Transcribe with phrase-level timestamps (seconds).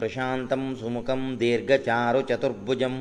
[0.00, 2.94] ಪ್ರಶಾಂತಂ ಸುಮುಖಂ ದೀರ್ಘಚಾರು ಚತುರ್ಭುಜಂ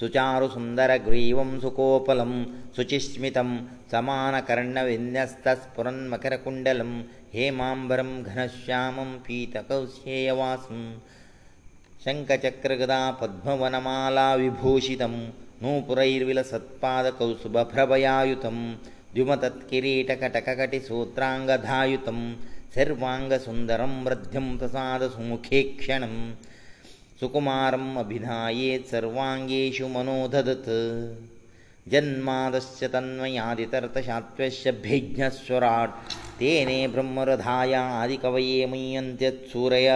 [0.00, 2.32] ಸುಚಾರು ಸುಂದರ ಗ್ರೀವಂ ಸುಕೋಪಲಂ
[2.76, 3.50] ಸುಚಿಸ್ಮಿತಂ
[3.92, 6.90] ಸಮಾನ ಕರ್ಣ ವಿನ್ಯಸ್ತ ಸ್ಫುರನ್ ಮಕರ ಕುಂಡಲಂ
[7.34, 10.80] ಹೇಮಾಂಬರಂ ಘನಶ್ಯಾಮಂ ಪೀತಕೌಶೇಯವಾಸಂ
[12.06, 15.14] ಶಂಖಚಕ್ರಗದಾ ಪದ್ಮವನಮಾಲಾ ವಿಭೂಷಿತಂ
[15.62, 18.58] ನೂಪುರೈರ್ವಿಲಸತ್ಪಾದಕೌ ಸುಭಭ್ರಭಯಾಯುತಂ
[19.14, 22.20] ದ್ಯುಮತತ್ಕಿರೀಟಕಟಕಟಿ ಸೂತ್ರಾಂಗಧಾಯುತಂ
[22.76, 26.16] ಸರ್ವಾಂಗಸುಂದರಂ ವೃದ್ಧಿಂ ಪ್ರಸಾದ ಸುಮುಖೇ ಕ್ಷಣಂ
[27.20, 30.68] ಸುಕುಮಾರಂ ಅಭಿಧಾಯೇತ್ ಸರ್ವಾಂಗೇಶು ಮನೋಧದತ್
[31.92, 35.96] ಜನ್ಮಾದಸ್ಯ ತನ್ಮಯಾದಿತರ್ಥಶಾತ್ವಶ್ಯ ಭೇಜ್ಞಸ್ವರಾಟ್
[36.40, 39.88] ತೇನೆ ಬ್ರಹ್ಮರಧಾಯ ಆದಿಕವಯೇ ಮುಯ್ಯಂತ್ಯತ್ಸೂರಯ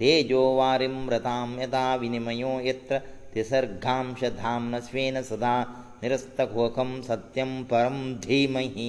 [0.00, 2.98] ತೇಜೋ ವಾರಿಂ ವ್ರತಾಂ ಯಥಾ ವಿನಿಮಯೋ ಯತ್ರ
[3.34, 5.56] ತಿಸರ್ಗಾಂಶ ಧಾಮ್ನ ಸ್ವೇನ ಸದಾ
[6.04, 8.88] ನಿರಸ್ತಕೋಕಂ ಸತ್ಯಂ ಪರಂ ಧೀಮಹಿ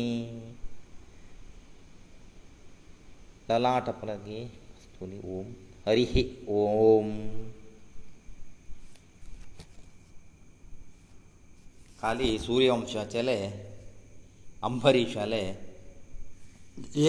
[3.52, 4.38] ಲಾಲಾಟ ಪ್ರಗೆ
[4.82, 5.48] ಸ್ತೋನಿ ಓಂ
[5.86, 6.22] ಹರಿಹಿ
[6.58, 7.08] ಓಂ
[12.02, 13.36] ಖಾಲಿ ಸೂರ್ಯಾಂಶ ಚಲೇ
[14.68, 15.42] ಅಂಭರಿಶಲೆ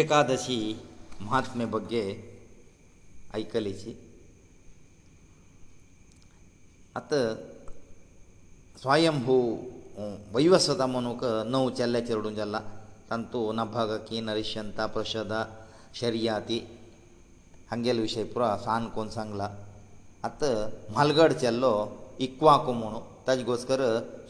[0.01, 0.59] ಏಕಾದಶಿ
[1.27, 2.03] ಮಹಾತ್ಮೆ ಬಗ್ಗೆ
[3.43, 3.93] ಐಕಲೇಚಿ
[7.01, 7.13] ಅತ
[8.85, 9.39] ಸ್ವಯಂಭು
[10.37, 15.35] ವೈವಸದ ಮನೋಕ ನೌ ಚಲ್ಯ ಚರುಡೊಂಡಲ್ಲಂತು ನ ಭಾಗ ಕೆ ನರಿಶಂತಾ ಪ್ರಸಾದ
[16.01, 16.59] शर्याती
[17.71, 19.49] हांगेल विशय पुरो सान कोन सांगला
[20.25, 20.55] आतां
[20.93, 21.73] म्हालगड चल्लो
[22.27, 23.81] इक्वाकू म्हणून ताजे घोसकर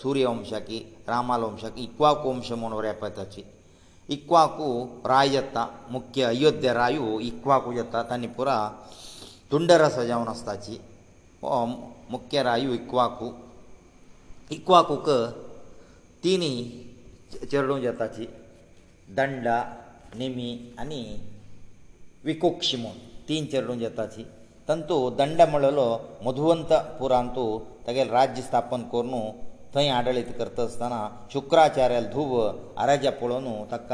[0.02, 3.42] सुर्यवंशाकी रामाल वंशाक इक्वाकू वंश म्हूण रेपय ताची
[4.14, 4.66] इक्वाकू
[5.08, 8.56] राय येता मुख्य अयोध्या रायू इक्वाकू येता तांणी पुरा
[9.52, 10.78] तुंडरस जावन आसताची
[11.42, 11.64] हो
[12.10, 13.30] मुख्य रायू इक्वाकू
[14.56, 15.08] इक्वाकूक
[16.24, 16.54] तिनी
[17.50, 18.26] चेडूं येताची
[19.16, 19.62] दंडा
[20.18, 21.00] निमी आनी
[22.28, 24.24] ವಿಕೊಕ್ಷಿಮನ್ ತಿಂತೆಳುಂಜತ್ತಾತಿ
[24.68, 25.86] ತಂತು ದಂಡಮೊಳಲೋ
[26.26, 27.44] ಮಧುವಂತ ಪುರಂತು
[27.86, 29.22] ತಗೆಲ ರಾಜ್ಯ ಸ್ಥಾಪنಕರುನು
[29.74, 30.94] ತೈ ಆಡಳಿತ ಕರ್ತಸ್ಥನ
[31.32, 32.34] ಚುಕ್ರಾಚಾರ್ಯರ ಧೂವ
[32.82, 33.90] ಅರಾಜಪೊಳೋನು ತಕ್ಕ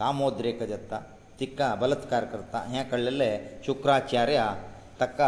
[0.00, 0.92] ಕಾಮೋದ್್ರೇಕಜತ್ತ
[1.38, 3.30] ತಿಕ್ಕವಲತ್ಕಾರಕर्ता ಯಾಕಲ್ಲೆ
[3.66, 4.38] ಚುಕ್ರಾಚಾರ್ಯ
[5.00, 5.20] ತಕ್ಕ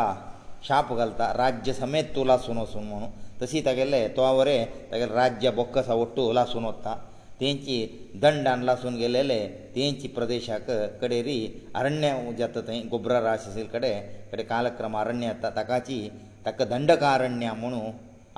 [0.68, 3.08] ಶಾಪಕಲ್ತ ರಾಜ್ಯ ಸಮೇತ್ ತೂಲಸುನ ಸುನಮನು
[3.40, 4.58] ತಸಿ ತಗೆಲೆ ತೋವರೆ
[4.90, 6.92] ತಗೆಲ ರಾಜ್ಯ ಬొక్కಸ ಒಟ್ಟು ಲಸುನತ್ತಾ
[7.42, 7.76] तेंची
[8.22, 9.36] दंडान लासून गेलेले
[9.74, 10.70] तेंची प्रदेशाक
[11.00, 11.36] कडे री
[11.76, 13.90] अरण्य जाता थंय गोब्रा राशील कडे
[14.32, 15.98] कडे कालक्रम अरण्य येता ताकाची
[16.44, 17.80] ताका दंडकारण्य म्हणू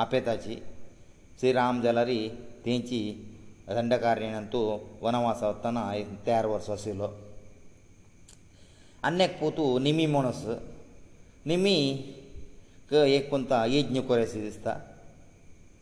[0.04, 0.54] आपेताची
[1.40, 2.16] श्रीराम जाला री
[2.66, 3.02] तेंची
[3.68, 5.84] दंडकारण्यान तूं वनवास वतना
[6.26, 7.08] तयार वर्स आशिल्लो
[9.08, 10.44] अन्यक पोतू निमी म्हणस
[11.46, 11.76] निमी
[12.90, 14.78] क एक कोणता यज्ञ कोरेसी दिसता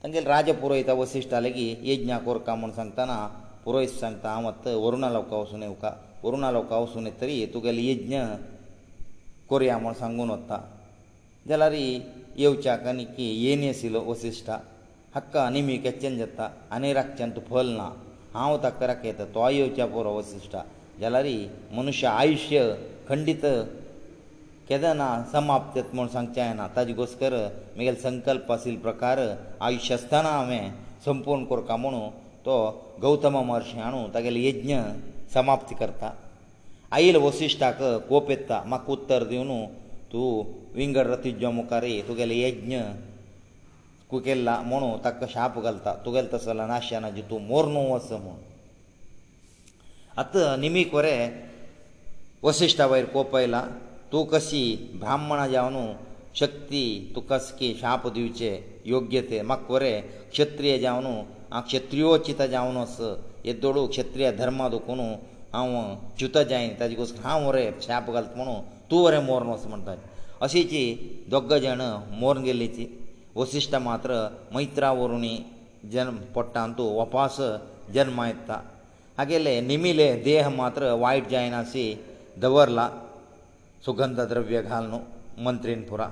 [0.05, 3.17] तांगेले राज पुरोहित वसिश्टा लेगीत यज्ञा कोरका म्हूण सांगतना
[3.65, 5.91] पुरोहित सांगता हांव आतां वरुणा लोकां वचून येवका
[6.23, 8.19] वरुणा लोकां वचून येतरी तुगेले यज्ञ
[9.49, 10.59] कोरया म्हूण सांगून वता
[11.49, 14.57] जाल्यार येवच्या कनिकी येनी आशिल्लो वसिश्टा
[15.15, 17.89] हक्का निमी केच्चन जाता आनी रागच्यान तूं फल ना
[18.35, 20.62] हांव ताका राखयता तो येवच्या पुरो वसिश्टा
[21.01, 21.27] जाल्यार
[21.79, 22.69] मनुश्य आयुश्य
[23.09, 23.45] खंडीत
[24.77, 25.03] ಎದನ
[25.33, 27.34] ಸಮಾಪ್ತತ್ ಮೋ ಸಂಚಯನ ತಾಜಿಗೋಸ್ಕರ
[27.78, 29.19] ಮಿಗಲ್ ಸಂಕಲ್ಪasil ಪ್ರಕಾರ
[29.66, 30.60] ಆಯಶಸ್ತನ ಅಮೆ
[31.06, 32.03] ಸಂಪೂರ್ಣ ಕರ್ಕಮಣೋ
[32.47, 32.55] ತ
[33.05, 34.72] ಗೌತಮ ಮಹರ್ಷಣು ತಕಲಿ ಯಜ್ಞ
[35.37, 36.05] ಸಮಾಪ್ತಿ ಕರ್ತ
[37.03, 37.81] ಐಲ ವಶಿಷ್ಠಾಕ
[38.11, 39.59] ಕೋಪೈತ್ತ ಮಕ ಉತ್ತರ ದಿವನು
[40.12, 40.22] तू
[40.78, 42.75] ವಿಂಗಡರತಿ ಜ್ಞಮ ಕಾರೇತುಕಲಿ ಯಜ್ಞ
[44.11, 48.27] ಕುಕೆಲ್ಲ ಮೋನೋ ತಕ ಶಾಪ ಗಲ್ತ ತುಗೆಲ್ ತಸಲ ನಾಶನದಿ ತು ಮೋರ್ನೋ ವಸಮ
[50.22, 51.15] ಅತ ನಿಮಿ ಕೋರೆ
[52.47, 53.55] ವಶಿಷ್ಠಾ ವೈರ ಕೋಪೈಲ
[54.12, 54.62] तूं कशी
[55.03, 55.77] ब्राह्मणा जावन
[56.41, 56.81] शक्ती
[57.15, 58.50] तूं कसकी शाप दिवचे
[58.95, 59.93] योग्य ते म्हाका कोरे
[60.33, 61.06] क्षत्रीय जावन
[61.53, 62.97] हांव क्षत्रियोचीत जावन अस
[63.49, 65.00] येदोडू क्षत्रीय धर्मा दुखोन
[65.55, 65.73] हांव
[66.19, 68.59] च्युत जायन ताजे कस हांव वरें शाप घालता म्हणून
[68.91, 69.94] तूं वरें मोरन वस म्हणटा
[70.47, 70.82] अशीची
[71.32, 71.81] दोग जाण
[72.20, 72.85] मोरन गेल्लीची
[73.37, 74.19] वसिश्ट मात्र
[74.55, 75.37] मैत्रा वरुणी
[75.93, 77.41] जन्म पडटा आनी तूं वपास
[77.94, 78.61] जन्मा येता
[79.19, 81.85] हागेले निमिले देह मात्र वायट जायनाशी
[82.43, 82.88] दवरला
[83.84, 84.99] सुगंध द्रव्य घाल न्हू
[85.44, 86.05] मंत्रीन पुरा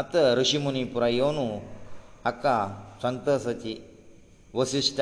[0.00, 1.38] आतां ऋषी मुनी पुरा येवन
[2.24, 2.56] हाका
[3.02, 3.74] संतसाची
[4.58, 5.00] वसिश्ट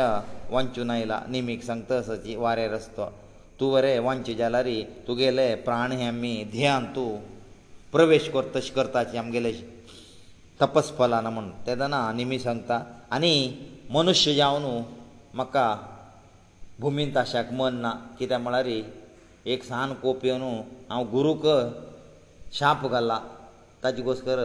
[0.50, 3.06] वांचून आयला निमीक संतसाची वारें रस्तो
[3.60, 4.68] तूं वरें वांचे जाल्यार
[5.08, 7.08] तुगेले प्राण हे आमी ध्यान तूं
[7.92, 9.52] प्रवेश कर तशें करताचें आमगेले
[10.60, 12.82] तपस फलाना म्हण तेदना निमी सांगता
[13.16, 13.34] आनी
[13.94, 14.82] मनुश्य जावन
[15.34, 15.66] म्हाका
[16.80, 18.70] भुमींत आशाक मन ना कित्याक म्हळ्यार
[19.52, 20.42] एक सान कोप येवन
[20.90, 21.44] हांव गुरूक
[22.56, 23.18] शाप घाला
[23.82, 24.38] ताजे गोस्कर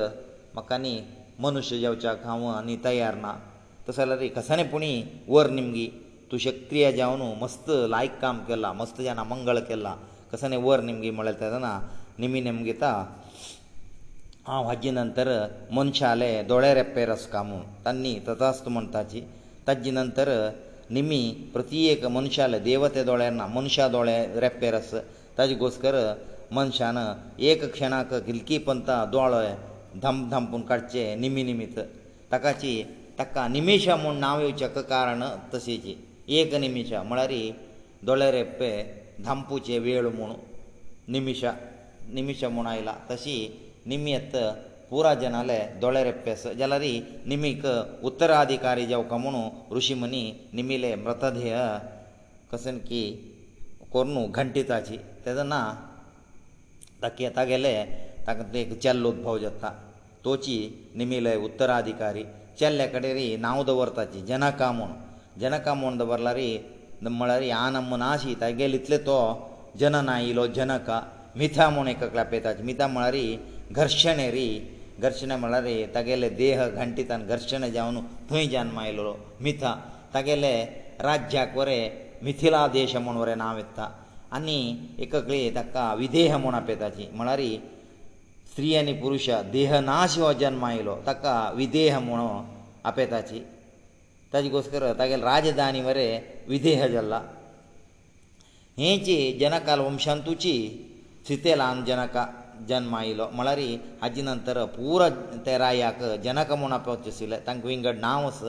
[0.54, 1.02] म्हाका न्ही
[1.42, 3.34] मनुश्य जेवच्याक हांव आनी तयार ना
[3.90, 4.92] तशें जाल्यार कसानेपणी
[5.28, 5.88] वर निमगी
[6.32, 9.96] तूं क्षत्रिया जावन मस्त लायक काम केलां मस्त जाणां मंगळ केला
[10.32, 11.80] कसाने वर निमगी म्हळ्यार तेदना
[12.20, 12.92] निमी निमगीता
[14.48, 15.30] हांव हाजे नंतर
[15.74, 19.22] मनशाले दोळे रेप्पे रस्का म्हूण तांणी तथास्त म्हणटाची
[19.68, 20.30] ताजे नंतर
[20.96, 21.20] निमी
[21.54, 24.94] प्रत्येक मनशाले देवते दोळ्यार ना मनशा दोळे रेप्पेर आस
[25.38, 25.96] ताजे घोस्कर
[26.56, 26.98] मनशान
[27.50, 29.52] एक क्षणाक गिलकी पंथा दोळे
[30.02, 31.80] धाम धांपून काडचे निमी निमित
[32.32, 32.72] ताकाची
[33.20, 35.24] ताका निमेशा म्हूण नांव येवचेक कारण
[35.54, 35.96] तशेची
[36.40, 37.32] एक निमिशा म्हळ्यार
[38.06, 38.72] दोळे रेप्पे
[39.26, 40.34] धांपूचे वेळ म्हूण
[41.12, 41.52] निमिशा
[42.14, 43.38] निमिशा म्हूण आयला तशी
[43.86, 44.36] निमयत
[44.90, 46.92] ಪೂರಾ ಜನಾಲೆ ದೊಳೆರೆಪ್ಪೆಸ ಜಲರಿ
[47.32, 47.64] ನಿಮಿಕ
[48.10, 49.42] ಉತ್ತರಾಧಿಕಾರಿ ಜೌಕ ಮುನು
[49.76, 50.22] ಋಷಿಮುನಿ
[50.58, 51.56] ನಿಮಿಲೆ ಮೃತದೇಹ
[52.52, 53.02] ಕಸನ್ಕಿ
[53.94, 55.56] ಕೊರ್ನು ಘಂಟಿತಾಚಿ ತದನ
[57.02, 57.74] ತಕ್ಕೇತ ಗೆಲೆ
[58.28, 59.64] ತಕ ಏಕ ಚಲ್ಲೋದ್ಭವ ಜತ್ತ
[60.26, 60.58] ತೋಚಿ
[61.02, 62.24] ನಿಮಿಲೆ ಉತ್ತರಾಧಿಕಾರಿ
[62.62, 64.96] ಚಲ್ಲೆ ಕಡೆರಿ ನಾವು ದವರ್ತಾಚಿ ಜನಕಾಮುನು
[65.44, 66.50] ಜನಕಾಮುನ್ದ ಬರ್ಲಾರಿ
[67.06, 69.20] ನಮ್ಮಳರಿ ಆನಮ್ಮನಾಶಿ ತಗೇಲಿತ್ಲೆ ತೋ
[69.82, 70.90] ಜನನ ಇಲೋ ಜನಕ
[71.42, 73.28] ಮಿಥಾಮುನೆ ಕಕ್ಲಪೇತಾಚಿ ಮಿಥಾಮಳರಿ
[73.82, 74.50] ಘರ್ಷಣೆ ರೀ
[75.04, 75.66] घर्शणां म्हळ्यार
[75.96, 78.00] तागेले देह घांटितान घर्शणां जावन
[78.30, 79.14] थंय जल्म आयलो
[79.44, 79.74] मिथा
[80.14, 80.54] तागेले
[81.06, 83.90] राज्याक वरें मिथिला देश म्हूण वरें नांव येता
[84.36, 84.56] आनी
[85.04, 87.42] एककळी ताका विदेह म्हूण आपयताची म्हळ्यार
[88.52, 92.26] स्त्री आनी पुरुश देह नाश हो जल्म आयलो ताका विदेह म्हूण
[92.92, 93.40] आपयताची
[94.34, 96.18] ताजे गोश्टर तागेले राजधानी वरें
[96.48, 97.22] विदेह जाल्ला
[98.78, 100.56] हेची जनकाल वंशांतुची
[101.28, 102.26] सितेलान जनका
[102.70, 103.70] ಜನ್ಮ ಆಯಿಲ್ಲ ಮಳರಿ
[104.06, 105.02] ಅಜ್ಜಿ ನಂತರ ಪೂರ
[105.48, 108.40] ತೆರಾಯಕ ಜನಕ ಮುನ ಅಪೋಚಿಸಿಲ್ಲ ತಂಗ ವಿಂಗಡ ನಾಮಸ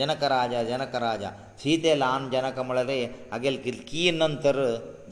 [0.00, 1.24] ಜನಕ ರಾಜ ಜನಕ ರಾಜ
[1.60, 2.98] ಸೀತೆ ಲಾನ್ ಜನಕ ಮಳರೆ
[3.36, 4.64] ಅಗೆಲ್ ಕಿಲ್ಕಿ ನಂತರ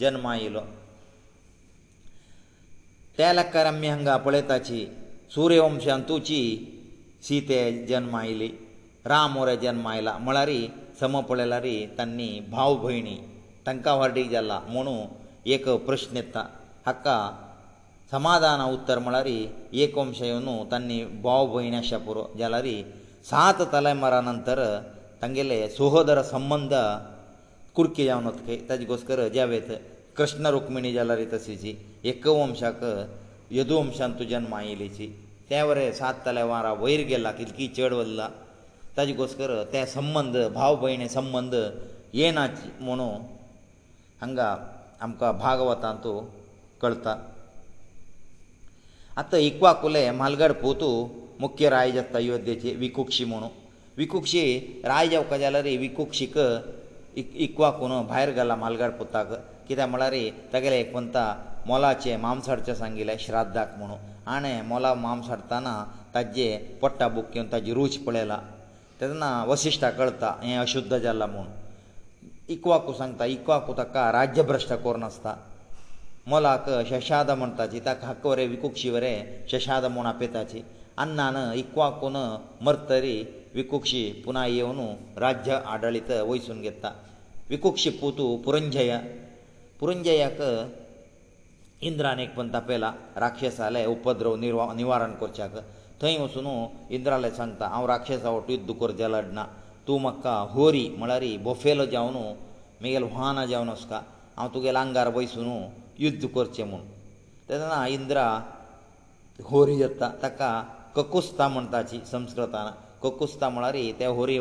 [0.03, 0.59] ಜನ್ಮ ಆಯಿಲ್ಲ
[3.19, 4.81] ತೇಲಕರಮ್ಯಂಗ ಪೊಳೆತಾಚಿ
[5.35, 6.41] ಸೂರ್ಯವಂಶ ಅಂತೂಚಿ
[7.29, 7.59] ಸೀತೆ
[7.93, 8.51] ಜನ್ಮ ಆಯಿಲಿ
[9.13, 10.61] ರಾಮೋರ ಜನ್ಮ ಆಯಿಲ್ಲ ಮಳರಿ
[11.01, 13.17] ಸಮ ಪೊಳೆಲರಿ ತನ್ನಿ ಭಾವ ಭೈಣಿ
[13.69, 14.95] ತಂಕ ಹೊರಡಿಗೆಲ್ಲ ಮುನು
[15.55, 16.37] ಏಕ ಪ್ರಶ್ನೆತ್ತ
[16.89, 17.07] ಹಕ್ಕ
[18.15, 19.27] समाधान उत्तर म्हळ्यार
[19.83, 22.67] एक वंश येवन तांणी भाव भयण अशें पुरो जाल्यार
[23.31, 24.61] सात तलेमरा नंतर
[25.23, 26.75] तांगेले सहोदर संबंद
[27.77, 28.29] कुडके जावन
[28.69, 29.75] ताजे घोस्कर ज्या वेळ
[30.17, 31.75] कृष्ण रुक्मिणी जाल्यार तशीची
[32.11, 32.85] एक वंशाक
[33.59, 35.07] यदुवंशांत जन्म आयिल्लीची
[35.49, 38.29] त्या वरे सात तलेवारा वयर गेला कितकी चड वल्ला
[38.97, 41.55] ताजे घोस्कर ते संबंद भाव भयणी संबंद
[42.19, 43.23] येनाची म्हणून
[44.21, 44.55] हांगा
[45.01, 46.21] आमकां भागवतांतू
[46.83, 47.17] कळटा
[49.21, 50.87] आतां इक्वाकुले म्हालगड पोतू
[51.41, 53.49] मुख्य राज आसता अयोध्येचे विकुक्षी म्हणून
[53.99, 54.41] विकुक्षी
[54.85, 56.39] राज जावपाक जाल्यार विकुक्षीक
[57.47, 59.33] इक्वाकून भायर गेला म्हालगड पुताक
[59.69, 60.15] कित्याक म्हळ्यार
[60.53, 61.23] तेगेले एकवंता
[61.67, 63.99] मोलाचे मांसाडचे सांगिल्ले श्राद्धाक म्हणून
[64.35, 65.77] आनी मोला मांसाडताना
[66.15, 66.49] ताजे
[66.81, 68.39] पोट्टा बुक घेवन ताजी रूच पळयला
[69.01, 71.47] तेन्ना वसिश्टा कळटा हें अशुध्द जाला म्हूण
[72.55, 75.35] इक्वाकू सांगता इक्वाकू ताका राज्यभ्रश्ट करून आसता
[76.33, 79.11] ಮೊಲಕ ಶಶಾದ ಮಂತಾಜಿ ತಾ ಕಕ್ಕೋರೆ ವಿಕುಕ್ಷಿವರೆ
[79.51, 80.61] ಶಶಾದ ಮೋಣ ಅಪೇತಾಜಿ
[81.03, 82.19] ಅನ್ನಾನ ಇಕ್ವಾಕುನ
[82.67, 83.17] ಮರ್ತರಿ
[83.59, 84.87] ವಿಕುಕ್ಷಿ ಪುನಾ ಯೇವನು
[85.25, 86.87] ರಾಜ್ಯ ಆಡಳಿತ ವಹಿಸುನ್ ಗೆತ್ತ
[87.53, 88.93] ವಿಕುಕ್ಷಿ ಪೂತು ಪುರಂಜಯ
[89.81, 90.41] ಪುರಂಜಯಕ
[91.91, 92.85] ಇಂದ್ರಾನೇಕ್ ಬಂತ ಅಪೇಲ
[93.25, 94.37] ರಾಕ್ಷಸಾಲೆ ಉಪದ್ರವ
[94.81, 95.55] ನಿವಾರಣ ಕೊರ್ಚಾಕ
[96.03, 96.57] ಥೈ ವಸುನು
[96.99, 99.41] ಇಂದ್ರಾಲೆ ಸಂತ ಅವ ರಾಕ್ಷಸ ಒಟ್ಟು ಯುದ್ಧ ಕೊರ್ಜಲಡ್ನ
[99.89, 100.27] ತೂ ಮಕ್ಕ
[100.57, 102.25] ಹೋರಿ ಮಳರಿ ಬೊಫೇಲೋ ಜಾವನು
[102.87, 103.93] ಮೇಲ್ ವಾಹನ ಜಾವನಸ್ಕ
[104.39, 105.57] ಹಾಂ ತುಗೆಲ ಅಂಗಾರ ವಹಿಸುನು
[106.03, 106.81] युध्द करचें म्हूण
[107.49, 108.25] तेन्ना इंद्रा
[109.51, 110.49] होरी येता ताका
[110.97, 112.71] ककुस्ता म्हण ताची संस्कृतान
[113.03, 114.39] ककुस्ता म्हळ्यार ही त्या होरी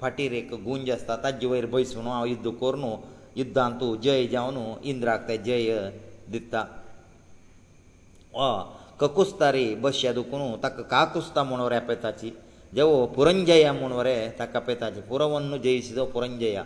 [0.00, 2.96] फाटीर एक गुंज आसता ताजे वयर बैसून हांव युध्द कर न्हू
[3.36, 4.56] युध्दांत तूं जय जावन
[4.92, 5.90] इंद्राक ते जय
[6.32, 6.62] दिता
[9.00, 12.30] ककुस्ता रे बसया दुखून ताका काकुस्ता म्हूण वरे पेताची
[12.74, 16.64] देवो पुरंजया म्हूण वरे ताका पेताची पुरवन्न जयसी जो पुरंजया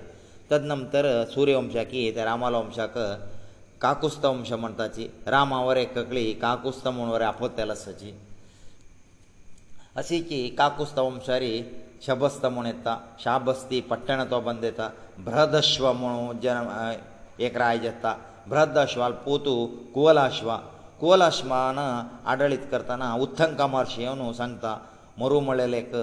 [0.50, 2.98] तद नंतर सुर्यवंशाक ही त्या रामाल वंशाक
[3.82, 8.10] काकुस्तम अशें म्हणटा ती रामावर एककळी काकुस्त म्हूण वरें आपत्तेलसाची
[10.00, 11.52] अशी की काकुस्तवंशारी
[12.06, 14.88] शबस्त म्हूण येता शाबस्ती पट्टण तो बंद येता
[15.26, 16.68] भ्रदश्व म्हणून जन
[17.46, 18.14] एक राज येता
[18.48, 19.54] भ्रदश्वाल पोतू
[19.94, 20.56] कुवलाश्व
[21.00, 24.76] कुवलाश्वान आडळीत करतना उत्थंका म्हर्शी येवन सांगता
[25.18, 25.94] मरू म्हळेलेक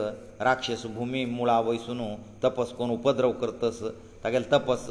[0.44, 2.02] राक्षस भुमी मुळा वयसून
[2.44, 3.82] तपस करून उपद्रव करतस
[4.24, 4.88] तागेले तपस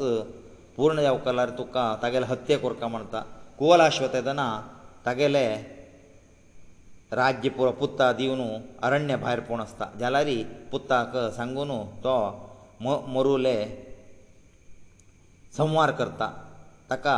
[0.77, 3.19] पूर्ण जावक जाल्यार तुका तागेले हत्या कोरका म्हणटा
[3.59, 4.47] कोल अश्वतेदना
[5.05, 5.45] तागेले
[7.19, 8.41] राज्य पुरो पुत्ता दिवन
[8.83, 10.41] अरण्य भायर पूण आसता जाल्यारय
[10.71, 11.69] पुत्ताक सांगून
[12.05, 12.15] तो
[13.15, 13.57] मरुले
[15.57, 16.29] संवार करता
[16.89, 17.15] ताका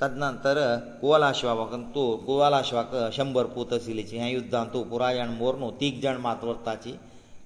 [0.00, 0.58] तदनंतर
[1.00, 6.16] कुवलाश्वाक तूं कुवलाश्वाक शंबर पूत आशिल्लीची हें युध्दांत तूं पुराय जाण मोर न्हू तीग जाण
[6.26, 6.94] मात वरताची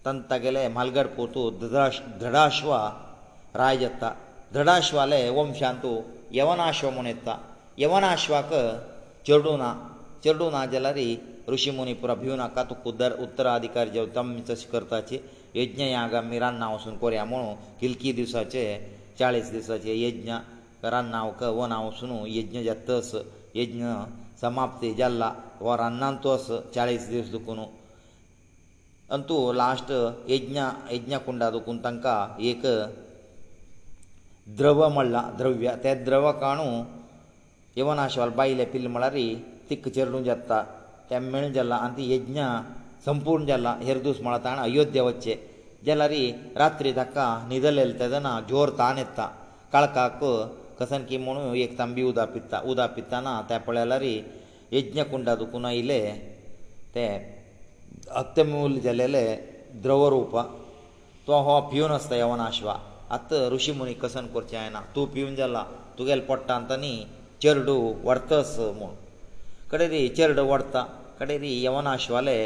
[0.07, 1.89] तन तागेले मालगड पोतू धृ
[2.21, 2.89] धृडाश्वा
[3.57, 4.15] राय जाता
[4.55, 5.91] ದೃಢಾಶ್ವಾಲೆ ವಂಶಾಂತು
[6.39, 7.29] ಯವನಾಶ್ವ ಮುನೆತ್ತ
[7.83, 8.53] ಯವನಾಶ್ವಾಕ
[9.27, 9.65] ಚರ್ಡೂನ
[10.25, 11.07] ಚರ್ಡೂನ ಜಲರಿ
[11.53, 15.17] ಋಷಿ ಮುನಿಪುರ ಭೀವನ ಕತು ಕುದರ್ ಉತ್ತರಾಧಿಕಾರಿ ಜವತಮ್ ಚಸಿ ಕರ್ತಾಚಿ
[15.61, 18.65] ಯಜ್ಞ ಯಾಗ ಮಿರಾನ್ ನಾವು ಸುನ್ ಕೊರ್ಯಾ ಮುನು ಕಿಲ್ಕಿ ದಿವಸಾಚೆ
[19.21, 20.31] ಚಾಳಿಸ ದಿವಸಾಚೆ ಯಜ್ಞ
[20.93, 23.11] ರನ್ ನಾವು ಕ ಓ ನಾವು ಸುನು ಯಜ್ಞ ಜತ್ತಸ
[23.61, 23.83] ಯಜ್ಞ
[24.43, 25.25] ಸಮಾಪ್ತಿ ಜಲ್ಲ
[25.69, 27.67] ಓ ರನ್ನಂತೋಸ ಚಾಳಿಸ ದಿವಸ ದುಕುನು
[29.17, 29.95] ಅಂತೂ ಲಾಸ್ಟ್
[30.35, 30.59] ಯಜ್ಞ
[30.97, 32.07] ಯಜ್ಞ ಕುಂಡ ದುಕುನ್ ತಂಕ
[32.53, 32.65] ಏಕ
[34.59, 36.69] द्रव्य म्हणला द्रव्य तें द्रव काणू
[37.77, 39.15] यवनाशाल बायले पिल्ल म्हळ्यार
[39.71, 40.63] तिक्क चेरडूं जेत्ता
[41.11, 42.41] तें मेळून जाला आनी ती यज्ञ
[43.05, 45.35] संपूर्ण जाला हेरदूस म्हळ्यार ताणें अयोध्या वचचें
[45.87, 46.11] जाल्यार
[46.59, 49.29] रात्री ताका न्हिदलेले तेदना जोर तान येता
[49.73, 50.25] काळखाक
[50.81, 54.03] कसन की म्हणून एक तांबी उदक पिता उदक पिताना ते पळयल्यार
[54.73, 56.01] यज्ञ कुंडा दुखून आयले
[56.95, 57.07] ते
[58.21, 59.25] अत्यमूल्य जालेले
[59.83, 60.37] द्रवरूप
[61.27, 62.75] तो हो पिवन आसता यवनाश्वा
[63.17, 65.61] आत ऋषी मुनी कसन करचें जायना तूं पिवन जाला
[65.99, 66.93] तुगेलें पडटा आतां न्ही
[67.43, 67.75] चेरडू
[68.09, 68.91] व्हरतस म्हूण
[69.71, 70.83] कडे रे चेरडू व्हरता
[71.21, 72.37] कडे रे यवनाश्वाले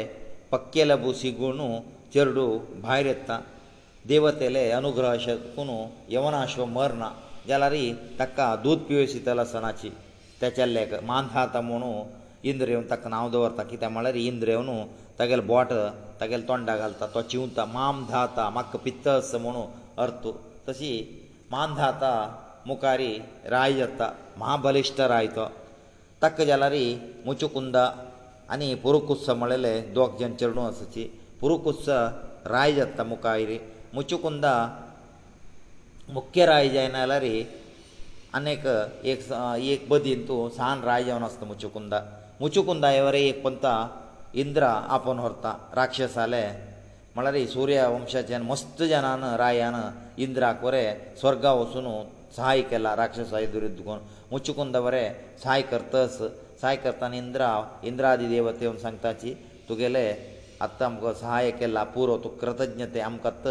[0.51, 1.67] पक्केल्या बुसी गुणू
[2.13, 2.45] चेरडू
[2.85, 3.37] भायर येता
[4.11, 5.71] देवतेले अनुग्रह अशें
[6.15, 7.09] यवनाश्व मरना
[7.49, 7.75] जाल्यार
[8.19, 9.89] ताका दूद पिवं शितला सणाची
[10.41, 11.91] तेच्या लेखा मान खाता म्हुणू
[12.51, 14.71] इंद्र येवन ताका नांव दवरता कित्याक म्हळ्यार इंद्र येवन
[15.19, 15.69] तागेले बोट
[16.21, 19.63] तागेले तोंडा घालता तो चिंवता माम धाता म्हाका पित्त आसा म्हुणू
[20.05, 20.27] अर्थ
[20.67, 20.93] ತಸಿ
[21.53, 22.03] ಮಾಂಧಾತ
[22.69, 23.09] ಮುಕಾರಿ
[23.55, 24.01] ರಾಜ್ಯತ
[24.41, 25.43] ಮಾಬಲಿಸ್ಟರ ಐತೋ
[26.21, 26.85] ತಕ್ಕ ಜಲರಿ
[27.27, 27.77] ಮುಚುಕುಂದ
[28.53, 31.03] ಅನಿ ಪುರುಕುಸ್ಸ ಮಳೆಲೆ ದ್ವಗ್ಜ ಚರಣು ಅಸತಿ
[31.41, 31.87] ಪುರುಕುಸ್ಸ
[32.55, 33.57] ರಾಜ್ಯತ ಮುಕಾಯಿರಿ
[33.97, 34.45] ಮುಚುಕುಂದ
[36.15, 37.35] ಮುಖ್ಯ ರಾಜ್ಯ ಏನಲರಿ
[38.39, 38.65] ಅನೇಕ
[39.13, 39.25] ಏಕ್
[39.73, 41.93] ಏಕ್ ಬದೀಂತೋ ಸಾನ್ ರಾಜ್ಯವನಸ್ತ ಮುಚುಕುಂದ
[42.43, 43.65] ಮುಚುಕುಂದ ಯವರೇ ಪಂತ
[44.43, 44.63] ಇಂದ್ರ
[44.97, 45.45] ಆಪನ ಹೊರತ
[45.81, 46.43] ರಾಕ್ಷಸale
[47.17, 49.77] ಮಳರೆ ಸೂರ್ಯ ವಂಶಚೇನ್ ಮಸ್ತ ಜನನ ರಾಯನ
[50.25, 50.81] ಇಂದ್ರಾ ಕೋರೆ
[51.21, 51.93] ಸ್ವರ್ಗವಸುನು
[52.37, 55.03] ಸಹಾಯಕೆಲ ರಾಕ್ಷಸಾಯ ದುರುದ್ಗನ್ ಮುಚ್ಚುಕೊಂಡವರೇ
[55.43, 56.17] ಸಹಾಯ ಕರ್ತಸ್
[56.61, 57.47] ಸಹಾಯ ಕರ್ತನ ಇಂದ್ರಾ
[57.89, 59.31] ಇಂದ್ರಾದಿ ದೇವತೆ ಸಂಗತಾಚಿ
[59.67, 60.05] ತುಗೆಲೆ
[60.65, 63.47] ಅತ್ತಮ್ಗ ಸಹಾಯಕೆಲ್ಲ ಪೂರ ತು ಕೃತಜ್ಞತೆ ಅಮ್ಕತ್ತ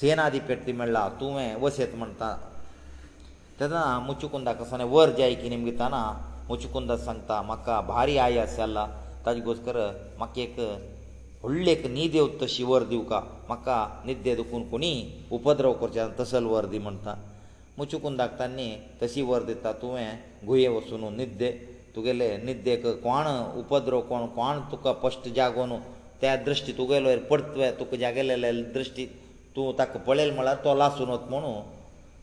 [0.00, 2.22] ಸೇನಾಧಿ ಪೆಟ್ಟಿ ಮಳ್ಳಾ ತುವೆ ಒಸೇ ತಮಂತ
[3.58, 5.94] ತದನ ಮುಚ್ಚುಕೊಂಡಕಸನೆ ವರ್ ಜೈ ಕಿ ನಿಮಗೆ ತನ
[6.50, 8.78] ಮುಚ್ಚುಕೊಂಡ ಸಂತ ಮಕ್ಕಾ ಬಾರಿ ಆಯಸಲ್ಲ
[9.26, 9.78] ತನಗೋಸ್ಕರ
[10.22, 10.58] ಮಕ್ಕೇಕ
[11.46, 13.74] व्हडलेक न्ही देव तशी वर दिवका म्हाका
[14.06, 14.88] निद्दे दुखून कोणी
[15.36, 17.14] उपद्रव करचे तसल वर दी म्हणटा
[17.76, 21.50] मू चुकून धाकता न्ही तशी वर दिता तुवें गुये वचून निद्दे
[21.96, 23.26] तुगेले निद्देक कोण
[23.60, 25.72] उपद्रव कोण कोण तुका स्पश्ट जागोन
[26.20, 29.06] त्या दृश्टी तुगेलो परतवे तुका जागेलेले दृश्टी
[29.56, 31.52] तूं ताका पळयलें म्हळ्यार तो लासून वत म्हणू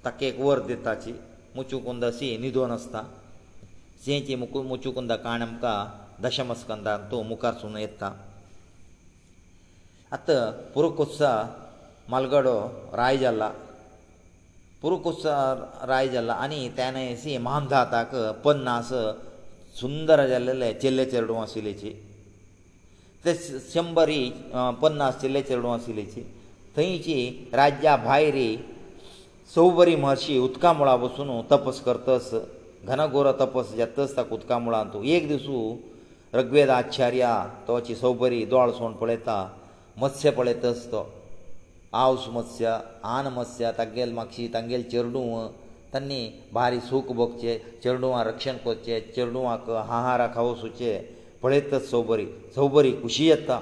[0.05, 1.13] ताका एक वर दिताची
[1.55, 3.03] मुचुकुंद सी न्हिदोन आसता
[4.05, 5.79] सिंची मुकू मुचुकुंद काण आमकां
[6.27, 8.13] दशमस्कंदांत तूं मुखार सून येता
[10.15, 10.41] आतां
[10.73, 11.29] पुरुकोत्सा
[12.11, 12.51] मालगडो
[12.99, 13.47] राय जाला
[14.81, 15.35] पुरुकोत्सा
[15.91, 18.11] राय जाला आनी तेणे सी महानदाताक
[18.43, 18.89] पन्नास
[19.79, 21.93] सुंदर जाल्लेले चेल्ले चेडूं आशिल्लेची
[23.25, 23.33] ते
[23.73, 24.19] शंबरी
[24.81, 26.21] पन्नास चेल्ले चेडूं आशिल्लेची
[26.77, 27.17] थंयची
[27.61, 28.49] राज्या भायरी
[29.55, 32.29] सौबरी महर्शी उदका मुळा बसून तपस करतस
[32.85, 35.57] घनघोर तपस जातस ताका उदका मुळांत एक दिसू
[36.39, 37.33] रग्वेद आचार्या
[37.67, 39.39] तोची सौबरी दोळ सोण पळयता
[40.01, 41.05] मत्स्य पळयतस तो
[42.03, 45.23] आवस मत्स्य आन मत्स्य तागेल मागशी तांगेल चेरडू
[45.93, 46.21] तांणी
[46.53, 50.99] भारी सूख भोगचें चेरडुवां रक्षण करचें चेरडुवांक आहारा खावसुचें
[51.41, 53.59] पळयतस सोबरी सोबरी खुशी येता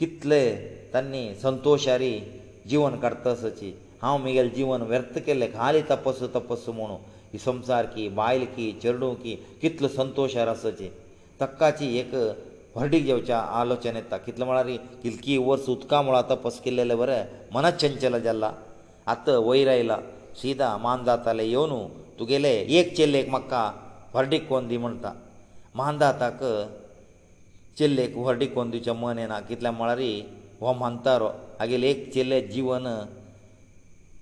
[0.00, 0.42] कितले
[0.94, 2.12] तांणी संतोशारी
[2.70, 6.96] जिवन काडटसाची हांव म्हगेल जिवन व्यर्थ केलें खाली तपस तपस म्हणून
[7.32, 10.88] ही संवसार की बायल की चेरडूं की कितलो संतोशार आसाची
[11.40, 12.14] तक्काची एक
[12.74, 14.66] व्हर्डीक येवच्या आलोचन येता कितलो म्हळ्यार
[15.02, 17.22] किलकी वर्स उदका म्हळ्यार आतां पसकिल्लेलें बरें
[17.52, 18.50] मनात चंचल जाला
[19.14, 19.96] आतां वयर आयला
[20.40, 21.86] सीदा मान जाताले येवन
[22.18, 23.70] तुगेले एक चेल्लेक म्हाका
[24.12, 25.12] व्हर्डीक कोन दी म्हणटा
[25.76, 26.42] मानदाताक
[27.78, 30.00] चेल्लेक व्हर्डीक कोन दिवचें मन येना कितल्या म्हळ्यार
[30.60, 32.86] हो मानतारो हागेले एक चेल्ले जिवन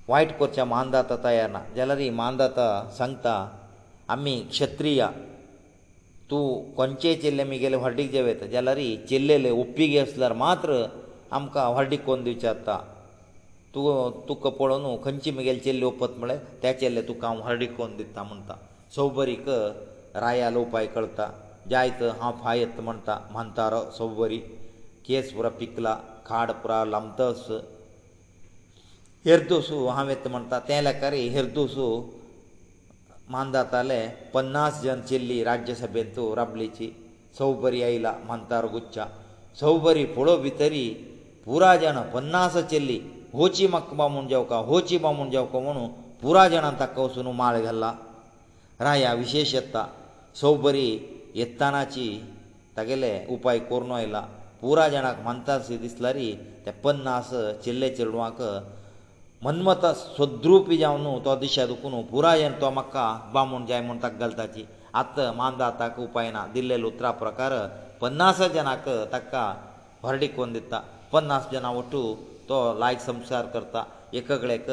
[0.09, 2.67] वायट करचें मानदाता तयार ना जाल्यार मानदाता
[2.99, 3.33] सांगता
[4.15, 5.09] आमी क्षत्रीया
[6.31, 6.47] तूं
[6.79, 8.79] खंयचेय चेल्ले म्हगेले हर्डीक जे वयता जाल्यार
[9.11, 10.71] चेल्लेले ओप्पी घे आसल्यार मात्र
[11.37, 12.75] आमकां हर्डीक कोण दिवचें आसता
[13.75, 13.85] तूं
[14.29, 18.55] तुका पळोवन खंयची म्हगेले चेल्ले ओपत म्हळ्यार त्या चेल्ले तुका हांव हर्डीक कोण दिता म्हणटा
[18.95, 19.49] सोबरीक
[20.25, 21.27] रायालो उपाय कळटा
[21.71, 24.39] जायत हांव फायत म्हणटा म्हणतारो सोबरी
[25.07, 25.97] केस पुरो पिकला
[26.29, 27.47] खाड पुरो लांबतस
[29.25, 31.87] हेरदोसू हांव येता म्हणटा ते लेकारी हेरदोसू
[33.33, 33.99] मान जाताले
[34.35, 36.87] पन्नास जन चिल्ली राज्यसभेंत राबलीची
[37.39, 39.05] सौ बरी आयला मानतार गुच्छा
[39.61, 40.85] सौ बरी पळो भितरी
[41.45, 42.99] पुरा जाण पन्नास चिल्ली
[43.35, 45.89] होची म्हाका बामून जेवका होची बामून जेवका म्हणून
[46.23, 47.93] पुराय जाणां ताका वचून माळ घाल्ला
[48.81, 49.85] राया विशेश येता
[50.41, 50.89] सौ बरी
[51.41, 52.09] येतनाची
[52.77, 54.21] तागेले उपाय करून आयला
[54.61, 56.33] पुराय जाणांक मानता अशें दिसल्यारी
[56.67, 57.31] ते पन्नास
[57.65, 58.43] चिल्ले चेडवांक
[59.47, 59.85] मनमत
[60.17, 63.05] सद्रुपी जावन न्हू तो दिशा दुखून पुरायेन तो म्हाका
[63.35, 64.65] बामूण जाय म्हूण ताका घालताची
[65.01, 67.53] आत्त मानदा ताका उपाय ना दिल्लेलो उतरा प्रकार
[68.01, 69.43] पन्नास जनाक ताका
[70.05, 70.79] हरडीक कोन दिता
[71.13, 72.03] पन्नास जनां वटू
[72.49, 73.81] तो लायक संसार करता
[74.19, 74.67] एक कडेक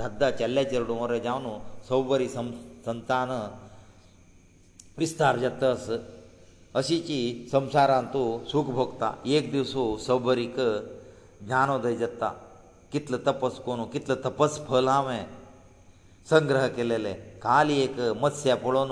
[0.00, 1.46] धद्दा चेल्ल्या चेडूं वरें जावन
[1.88, 2.50] सवबरी सं
[2.88, 3.30] संतान
[5.04, 5.86] विस्तार जातस
[6.80, 7.20] अशीची
[7.52, 10.56] संवसारांत तूं सूख भोगता एक दिसू सवबरीक
[11.46, 12.30] ज्ञानोदय जाता
[12.92, 15.24] कितलो तपस कोनू कितलो तपस फल हांवें
[16.30, 17.12] संग्रह केलेले
[17.42, 18.90] काल एक मत्स्या पळोवन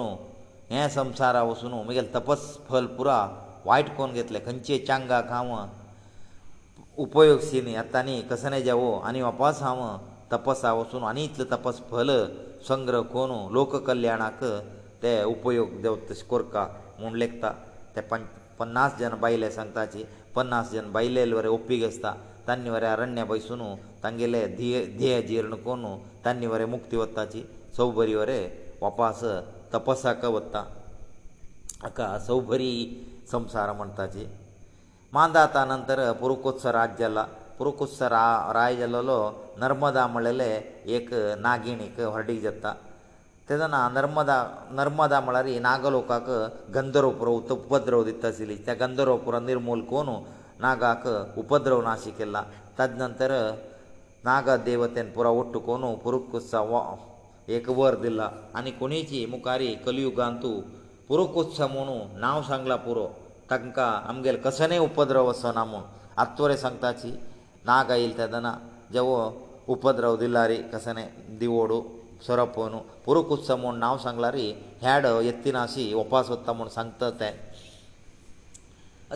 [0.71, 3.19] हे संवसारा वचून म्हगेले तपस फल पुरा
[3.67, 5.51] वायट कोन घेतले खंयचे चांगा खाव
[7.05, 9.83] उपयोग शिनी आतां न्ही कसो न्हय जेवो आनी वापस हांव
[10.33, 12.11] तपसा वचून आनी इतले तपस फल
[12.69, 14.45] संग्रह कोन लोक कल्याणाक
[15.03, 16.65] ते उपयोग देव तशें कोरता
[16.99, 17.51] म्हूण लेखता
[17.97, 18.01] ते
[18.59, 19.85] पन्नास जन बायले सांगता
[20.35, 22.15] पन्नास जन बायले बरें ओपीक आसता
[22.49, 23.67] ತನ್ನ ವರೆ ಅರಣ್ಯ ಬಯಸುನು
[24.05, 25.93] ತಂಗೆಲೆ ಧಿಯ ಧಿಯ ಜೀರ್ಣ ಕೋನು
[26.25, 27.41] ತನ್ನ ವರೆ ಮುಕ್ತಿ ಒತ್ತಾಚಿ
[27.77, 28.39] ಸೌಭರಿ ವರೆ
[28.85, 29.23] ವಾಪಸ್
[29.75, 30.57] ತಪಸ್ಸಾಕ ಒತ್ತ
[31.89, 32.71] ಅಕ ಸೌಭರಿ
[33.33, 34.25] ಸಂಸಾರ ಮಂತಾಚಿ
[35.17, 37.19] ಮಾಂದಾತ ನಂತರ ಪುರುಕುತ್ಸ ರಾಜ್ಯಲ
[37.59, 37.99] ಪುರುಕುತ್ಸ
[38.59, 39.19] ರಾಜ್ಯಲಲೋ
[39.63, 40.51] ನರ್ಮದಾ ಮಳೆಲೆ
[40.97, 41.11] ಏಕ
[41.47, 42.65] ನಾಗಿಣಿಕ ಹೊರಡಿ ಜತ್ತ
[43.49, 44.39] ತದನ ನರ್ಮದಾ
[44.79, 46.29] ನರ್ಮದಾ ಮಳರಿ ನಾಗಲೋಕಕ
[46.77, 47.29] ಗಂಧರ್ವಪುರ
[47.65, 50.17] ಉಪದ್ರವದಿತ್ತ ಸಿಲಿ ತ ಗಂಧರ್ವಪುರ ನಿರ್ಮೂಲ ಕೋನು
[50.65, 51.05] ನಾಗಾಕ
[51.43, 52.37] ಉಪದ್ರವ ನಾಶಿಕೆಲ್ಲ
[52.79, 53.33] ತದನಂತರ
[54.29, 56.53] ನಾಗ ದೇವತೆನ್ ಪುರ ಒಟ್ಟುಕೊನು ಪುರುಕುಸ
[57.57, 58.21] ಏಕ ವರ್ದಿಲ್ಲ
[58.59, 60.51] ಅನಿ ಕೊನೇಚಿ ಮುಕಾರಿ ಕಲಿಯುಗಾಂತು
[61.09, 62.99] ಪುರುಕುಸ ಮೋನು ನಾವ ಸಂಗ್ಲ ಪುರ
[63.51, 63.79] ತಂಕ
[64.11, 65.73] ಅಮ್ಗೆಲ್ ಕಸನೆ ಉಪದ್ರವ ಸನಮ
[66.25, 67.11] ಅತ್ವರೆ ಸಂತಾಚಿ
[67.71, 68.49] ನಾಗ ಇಲ್ತದನ
[68.95, 69.11] ಜವ
[69.75, 71.05] ಉಪದ್ರವ ದಿಲ್ಲಾರಿ ಕಸನೆ
[71.43, 71.79] ದಿವೋಡು
[72.27, 74.47] ಸೊರಪೋನು ಪುರುಕುಸ ಮೋನು ನಾವ ಸಂಗ್ಲಾರಿ
[74.85, 77.31] ಹ್ಯಾಡ ಎತ್ತಿನಾಸಿ ಉಪಾಸ ಹೊತ್ತಮೋನು ಸಂತತೆ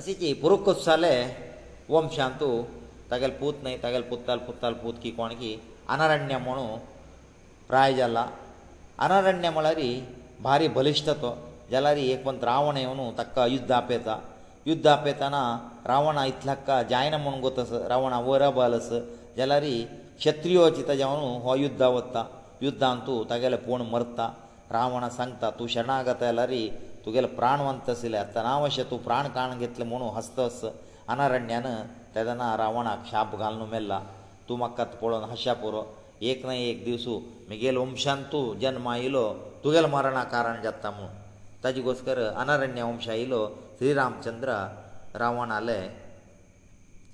[0.06, 1.14] ಸಚಿ ಪುರುಕ್ಕ ಸಲೇ
[1.96, 2.48] ಓಂ ಶಾಂತು
[3.11, 5.50] ತಗಲ ಪೂತನೇ ತಗಲ ಪೂತಲ್ ಪೂತಲ್ ಪೂತ್ಕಿ ಕೋನಕಿ
[5.94, 6.66] ಅನರಣ್ಯಮನು
[7.68, 8.20] ಪ್ರಾಯಜಲ್ಲ
[9.04, 9.88] ಅನರಣ್ಯಮಲರಿ
[10.46, 11.32] ಬಾರಿ ಬಲिष्टತೋ
[11.72, 14.08] ಜಲರಿ ಏಕವನ್ ರಾವಣೆಯವನು ತಕ್ಕ ಯುದ್ಧಾಪೇತ
[14.70, 15.37] ಯುದ್ಧಾಪೇತನ
[15.90, 18.90] ರಾವಣ ಇತ್ಲಕ್ಕ ಜಾಯನಮನು ಗೊತ ರಾವಣ ಓರಬಲಸ
[19.38, 19.76] ಜಲರಿ
[20.20, 22.16] ಕ್ಷತ್ರಿಯೋಚಿತ ಜಯವನು ಹೋ ಯುದ್ಧವತ್ತ
[22.66, 24.20] ಯುದ್ಧಾಂತು ತಗಲೇ ಪೂಣ ಮರ್ತ
[24.76, 26.64] ರಾವಣ ಸಂಕ್ತ ತು ಶರಣಾಗತ ಲರಿ
[27.09, 30.59] तुगेले प्राणवंत आशिल्ले आतां नांव अशें तूं प्राण काण घेतले म्हणून हस्त हस
[31.12, 31.66] अनारण्यान
[32.14, 33.99] तेदना रावणाक शाप घालून मेल्ला
[34.49, 35.83] तूं म्हाका पळोवन हशा पुरो
[36.33, 37.18] एक न्हय एक दिवसू
[37.49, 39.23] म्हगेल वंशान तूं जन्म आयलो
[39.64, 41.09] तुगेलें मरणा कारण जाता म्हूण
[41.64, 43.40] ताजे गोस्कर अनारण्य वंश आयलो
[43.79, 44.59] श्रीरामचंद्र
[45.21, 45.81] रावणाले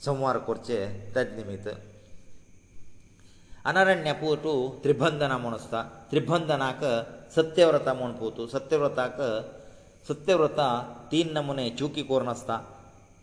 [0.05, 1.69] संवार करचे तेज निमित्त
[3.73, 4.53] अनारण्य पोतू
[4.85, 6.85] त्रिबंधना म्हूण आसता त्रिबंधनाक
[7.37, 9.21] सत्यव्रता म्हूण पोतू सत्यव्रताक
[10.09, 10.67] सत्यव्रता
[11.11, 12.59] तीन नमुने चुकी कोरून आसता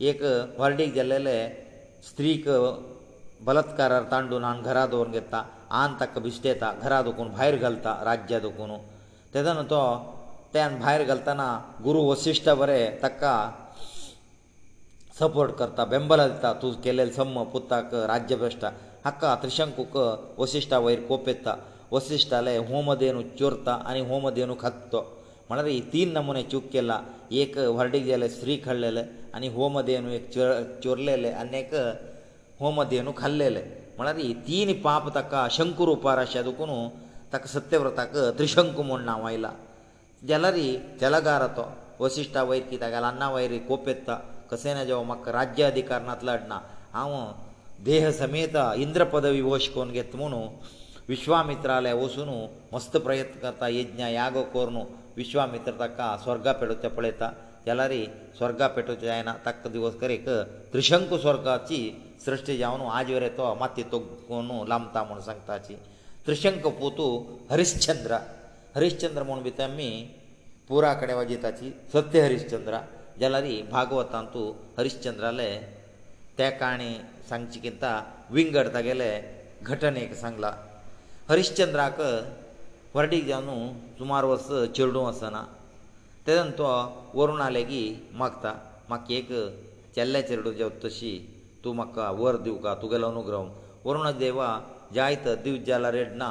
[0.10, 0.22] एक
[0.60, 1.36] वर्डीक गेल्लेले
[2.08, 2.48] स्त्रीक
[3.48, 5.44] बलात्कारार तांडून आन घरा दवरून घेता
[5.82, 8.72] आन ताका भिश्टेता घरा दुखून भायर घालता राज्या दुखून
[9.34, 9.82] तेदन तो
[10.54, 11.48] तेन भायर घालतना
[11.84, 13.34] गुरू वसिश्ठा बरें ताका
[15.20, 18.70] सपोर्ट करता बेंबला दिता तूं केलेले सम पुताक राज्य भ्रश्टा
[19.06, 19.98] हाका त्रिशंकूक
[20.39, 21.56] वसिश्ठा वयर कोप येता
[21.91, 25.02] वसिश्ठाले होमधेनू चोरता आनी होमधेनू खात तो
[25.52, 26.92] ಮಲದಿ ಈ 3 ನಮೂನೆ ಚುಕ್ಕೆಲ್ಲ
[27.42, 29.02] ಏಕ ಹೊರಡಿಗೆಯಲೇ ಶ್ರೀ ಕಳ್ಳೆಲೆ
[29.36, 30.20] ಅನಿ ಹೋಮದೆ ಅನುವೆ
[30.84, 31.74] ಚೋರ್ಲೇಲೆ ಅನ್ನೆಕ
[32.62, 33.64] ಹೋಮದೆ ಅನು ಖಲ್ಲೆಲೆ
[34.00, 36.78] ಮಲದಿ ಈ 3 ಪಾಪತಕ್ಕ ಅಶಂಕು ರೂಪಾರಸ್ಯ ಅದಕನು
[37.34, 39.48] ತಕ ಸತ್ಯವ್ರತಕ ತ್ರಿಶಂಕು ಮೊಣ್ಣಾಯೈಲ
[40.30, 40.68] ಜಲರಿ
[41.02, 41.60] ತೆಲಗಾರತ
[42.04, 44.10] ವಶಿಷ್ಠ ವೈಕ್ತಿದಗಳನ್ನ ವೈರಿ ಕೋಪೆತ್ತ
[44.52, 46.54] कसेನ ಜವ ಮಕ್ಕ ರಾಜ್ಯ ಅಧಿಕಾರನat लढನ
[47.02, 47.12] ಆವ
[47.90, 50.42] ದೇಹ ಸಮೇತ ಇಂದ್ರ ಪದವಿ ವೋಶಕೋನ ಗೆತ್ತುನು
[51.12, 52.36] ವಿಶ್ವಾಮಿತ್ರಾಳೇ ವೋಸುನು
[52.74, 54.84] ಮಸ್ತ ಪ್ರಯತ್ನ ಕರ್ತ ಯಜ್ಞ ಯಾಗ ಕೋರುನು
[55.19, 57.24] ವಿಶ್ವಾಮಿತ್ರ ತಕ್ಕ ಸ್ವರ್ಗ ಪೆಡುತ್ತೆ ಪಳೆತ
[57.71, 58.02] ಎಲ್ಲರಿ
[58.38, 60.28] ಸ್ವರ್ಗ ಪೆಟುತ್ತೆ ಆಯನ ತಕ್ಕ ದಿವಸಕರೇಕ
[60.74, 61.80] ತ್ರಿಶಂಕು ಸ್ವರ್ಗಾಚಿ
[62.26, 65.76] ಸೃಷ್ಟಿ ಜಾವನು ಆಜಿವರೆ ತೋ ಮತ್ತೆ ತೊಗ್ಕೋನು ಲಂಬತಾ ಮುನ ಸಂಕ್ತಾಚಿ
[66.26, 67.06] ತ್ರಿಶಂಕು ಪೂತು
[67.52, 68.13] ಹರಿಶ್ಚಂದ್ರ
[68.78, 69.91] ಹರಿಶ್ಚಂದ್ರ ಮುನ ಬಿತಮ್ಮಿ
[70.69, 72.76] ಪೂರ ಕಡೆ ವಜಿತಾಚಿ ಸತ್ಯ ಹರಿಶ್ಚಂದ್ರ
[73.28, 74.43] ಎಲ್ಲರಿ ಭಾಗವತಂತು
[74.78, 75.50] ಹರಿಶ್ಚಂದ್ರಲೆ
[76.39, 76.91] ತೇಕಾಣಿ
[77.32, 77.86] ಸಂಚಿಕಿಂತ
[78.36, 79.10] ವಿಂಗಡ ತಗೆಲೆ
[79.71, 80.45] ಘಟನೆಕ ಸಂಗ್ಲ
[81.32, 82.00] ಹರಿಶ್ಚಂದ್ರಾಕ
[82.95, 83.58] वरडीक जाय न्हू
[83.97, 85.41] सुमार वर्स चेडूं आसना
[86.27, 86.63] तेदोन तो
[87.17, 87.84] वरून आले की
[88.21, 88.51] मागता
[88.89, 89.30] म्हाका एक
[89.95, 91.12] चेल्ल्या चेडूं जेव तशी
[91.63, 93.43] तूं म्हाका वर दिवं का तुगेलो अनुग्रह
[93.86, 94.47] वरूण देवा
[94.95, 96.30] जायत दिव जाला रेड ना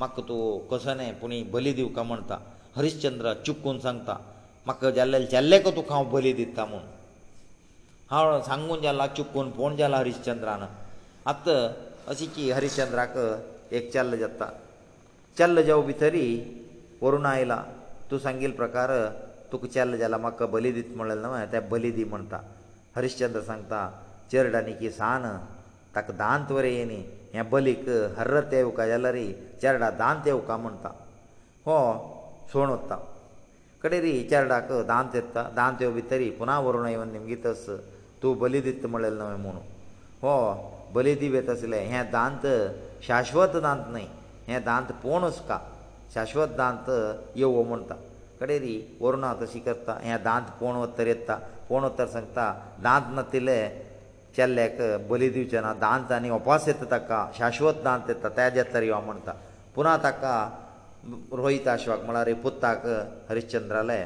[0.00, 0.38] म्हाका तूं
[0.72, 2.36] कसो न्हय पुणी बली दिवं का म्हणटा
[2.76, 4.16] हरिश्चंद्र चुकून सांगता
[4.66, 6.82] म्हाका जाल्ले जाल्लेक तुका हांव बली दिता म्हूण
[8.14, 10.62] हांव सांगून जाला चुकून पूण जाला हरिश्चंद्रान
[11.32, 11.50] आत्त
[12.10, 13.18] अशी की हरिश्चंद्राक
[13.78, 14.48] एक चल्ल जाता
[15.38, 16.24] चल्ल जेव भितरी
[17.02, 17.56] वरूण आयला
[18.10, 18.90] तूं सांगिल्ल प्रकार
[19.52, 22.38] तुका चल्ल जाला म्हाका बली दित म्हणले न्हय ते बली दी म्हणटा
[22.96, 23.80] हरिश्चंद्र सांगता
[24.32, 25.24] चेरड आनी की सान
[25.96, 26.98] ताका दांत वरे येनी
[27.34, 29.14] हे बलीक हर्र ते उका जाल्यार
[29.62, 30.88] चेरडा दांत येवका म्हणटा
[31.66, 31.76] हो
[32.52, 32.98] सोण वता
[33.82, 37.46] कडेरी चेरडाक दांत येता दांत येव भितरी पुना वरूण येवन निमगीत
[38.22, 39.60] तूं बली दित म्हणलेलें न्हय म्हुणू
[40.22, 40.34] हो
[40.94, 42.46] बली दी वेत आसले हे दांत
[43.06, 44.06] शाश्वत दांत न्हय
[44.48, 45.58] हें दांत पोवनूच का
[46.14, 46.90] शाश्वत दांत
[47.36, 47.94] येवो म्हणटा
[48.40, 51.34] कडेरी वरुणा तशी करता हें दांत पोवण उत्तर येता
[51.68, 53.58] पोवण उत्तर सांगता दांत नातिल्ले
[54.36, 59.00] चेल्ल्याक बली दिवचे ना दांत आनी उपास येता ताका शाश्वत दांत येता त्या जेतर यो
[59.06, 59.32] म्हणटा
[59.74, 60.34] पुना ताका
[61.36, 62.86] रोहित आश्वाक म्हळ्यार पुत्ताक
[63.30, 64.02] हरिश्चंद्राले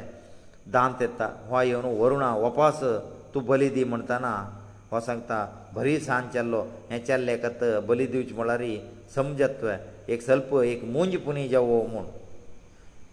[0.73, 2.81] दांत येता हो येवन वरुणा उपास
[3.35, 4.35] तूं बली दी म्हणटना
[4.91, 8.63] हो सांगता भरी सांज चल्लो हें चेल्ल्याक बली दिवचे म्हळ्यार
[9.15, 9.67] समजत्व
[10.15, 12.07] एक सल्प एक मुंज पुनी जावो म्हूण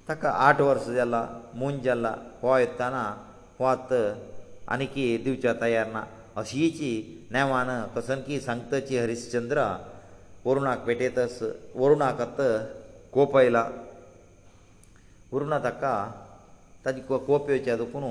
[0.07, 1.19] ताका आठ वर्सां जालां
[1.63, 3.01] मुंज जालां हो येताना
[3.63, 3.91] वत
[4.75, 6.01] आनीकी दिवच्या तयार ना
[6.41, 6.89] अशीची
[7.35, 9.65] नेवान कसनकी सांगताची हरिश्चंद्र
[10.45, 11.37] वरुणाक पेटयतस
[11.81, 12.39] वरुणाक आत
[13.17, 13.63] कोप आयला
[15.33, 15.93] वरुणा ताका
[16.85, 18.03] ताजी कोप येवच्या दुखून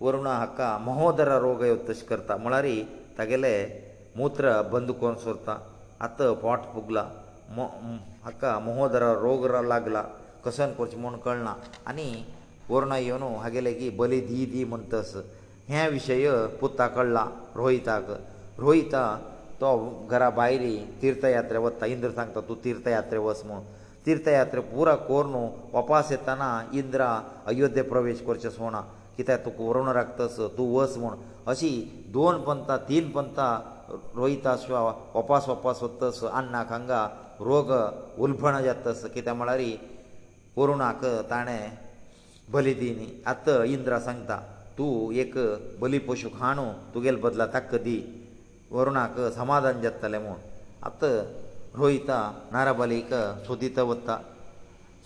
[0.00, 2.66] वरुणा हाका महोदर रोग येवप तशें करता म्हळ्यार
[3.18, 3.54] तागेले
[4.16, 5.58] मुत्र बंद करून सोरता
[6.06, 7.08] आत पोट फुगला
[8.26, 10.00] हाका मोहोदरा रोग लागला
[10.44, 11.52] कसन करचें म्हूण कळना
[11.90, 12.06] आनी
[12.68, 14.94] वर्णा येवन हागेले की बली दी दी म्हणत
[15.68, 16.26] हे विशय
[16.60, 17.24] पुता कळला
[17.56, 18.10] रोहिताक
[18.58, 19.02] रोहिता
[19.60, 19.70] तो
[20.10, 20.64] घरा भायर
[21.02, 23.60] तिर्थयात्रे वता इंद्र सांगता तूं तिर्थयात्रे वच म्हूण
[24.06, 27.08] तिर्थयात्रे पुरा कोर न्हू वपास येतना इंद्रा
[27.54, 28.80] अयोध्ये प्रवेश करचे सोना
[29.16, 31.14] कित्याक तूं वरून राखतस तूं वस म्हूण
[31.54, 31.70] अशी
[32.16, 33.50] दोन पंथां तीन पंथां
[34.16, 34.80] रोहिता शिवा
[35.14, 37.02] वपास वपास वतस अन्नाक हांगा
[37.40, 37.70] रोग
[38.24, 39.60] उल्भण येतस कित्याक म्हळ्यार
[40.54, 41.70] कोरोनाक ताणें
[42.52, 44.36] बली दिनी आतां इंद्र सांगता
[44.78, 45.34] तूं एक
[45.80, 47.98] बली पशु खाणू तुगेले बदला ताका दी
[48.70, 50.34] वरुणाक समाधान जातलें म्हूण
[50.88, 51.10] आतां
[51.80, 52.18] रोहिता
[52.52, 53.12] नाराबलीक
[53.46, 54.18] सुदिता वता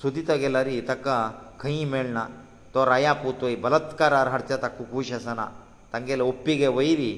[0.03, 1.17] सुदिता गेल्यार ताका
[1.61, 2.27] खंय मेळना
[2.75, 5.47] तो राया पोतय बलात्कारार हाडचे ताका खूश आसना
[5.93, 7.13] तांगेले ओप्पी घे वयरी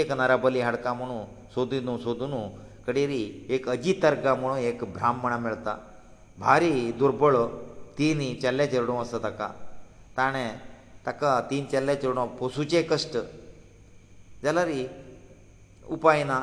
[0.00, 1.22] एक नाराबली हाडका म्हुणू
[1.54, 2.42] सोदिनू सोदिनू
[2.86, 5.76] કડીરી એક અજી તર્ગા મણો એક બ્રાહ્મણા મળતા
[6.40, 7.36] ભારે દુર્બળ
[7.98, 9.40] તીની ચલ્લે ચરડુ હસતક
[10.16, 10.44] તાણે
[11.06, 13.14] તક તીન ચલ્લે ચરડુ પૂછુચે કષ્ટ
[14.44, 14.84] જલરી
[15.96, 16.42] ઉપાય ના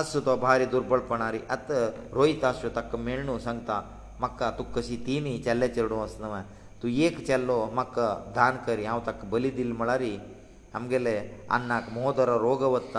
[0.00, 1.68] આસુ તો ભારે દુર્બળ પણારી આત
[2.16, 3.82] રોઈ તાસુ તક મેળણો સંતા
[4.22, 6.34] મક્કા તુક્કસી તીની ચલ્લે ચરડુ હસનમ
[6.80, 7.96] તુ એક ચલ્લો મક્ક
[8.34, 10.18] ધાન કરી આવતક બલિ દિલ મળરી
[10.74, 11.14] હમગેલે
[11.56, 12.94] અન્નક મોદર રોગવત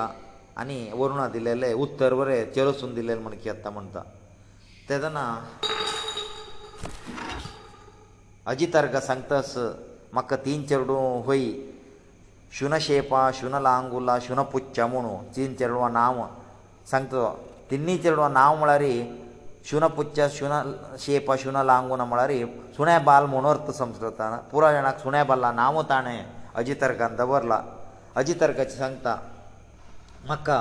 [0.60, 4.02] आनी वरुणा दिलेले उत्तर बरें चलोसून दिलेले म्हण केत्ता म्हणटा
[4.90, 5.24] तेदना
[8.52, 9.54] अजितारका सांगतास
[10.14, 11.44] म्हाका तीन चेडूं होय
[12.60, 16.22] शुनशेपा शुनलांगुला शुनपुच्छा म्हुणू तीन चेडवां नांव
[16.92, 17.32] सांगता
[17.72, 18.84] तिनी चेडवां नांव म्हळ्यार
[19.70, 20.52] शुनपुच्छा शुन
[21.06, 22.32] शेपा शुनलांगुना म्हळ्यार
[22.76, 26.24] सुणेबाल म्हूण अर्थ संस्कृतान पुरायणाक सुणेबाला नांव ताणें
[26.62, 27.62] अजितारकान दवरला
[28.20, 29.18] अजितारकाचें सांगता
[30.26, 30.60] म्हाका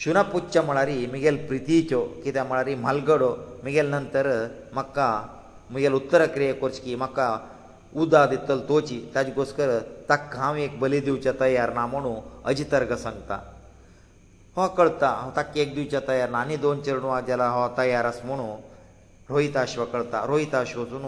[0.00, 3.28] शुनापुच्छा म्हळ्यार मुगेल प्रितीच्यो कित्याक म्हळ्यार म्हालगडो
[3.64, 4.26] मुगेल नंतर
[4.72, 5.08] म्हाका
[5.70, 7.36] मुगेल उत्तरक्रिये करची म्हाका
[8.02, 9.78] उदा दितल तोची ताजे घोसकर
[10.08, 12.14] ताका हांव एक बली दिवचे तयार ना म्हणू
[12.52, 13.38] अजितर्ग सांगता
[14.56, 18.26] हो कळता हांव ताका एक दिवचे तयार ना आनी दोन चेडवां जाल्यार हो तयार आसा
[18.26, 18.54] म्हणू
[19.28, 21.04] रोहिताश्व कळता रोहिताश्व वचून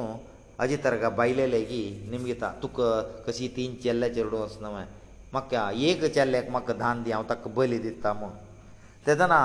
[0.64, 4.68] अजितर्गा बायलेले की निमगिता तुका कशी तीन चेल्ल्या चेडूं आसना
[5.32, 8.30] म्हाका एक चेल्याक म्हाका धान दी हांव ताका बली दिता म्हूण
[9.06, 9.38] तेदना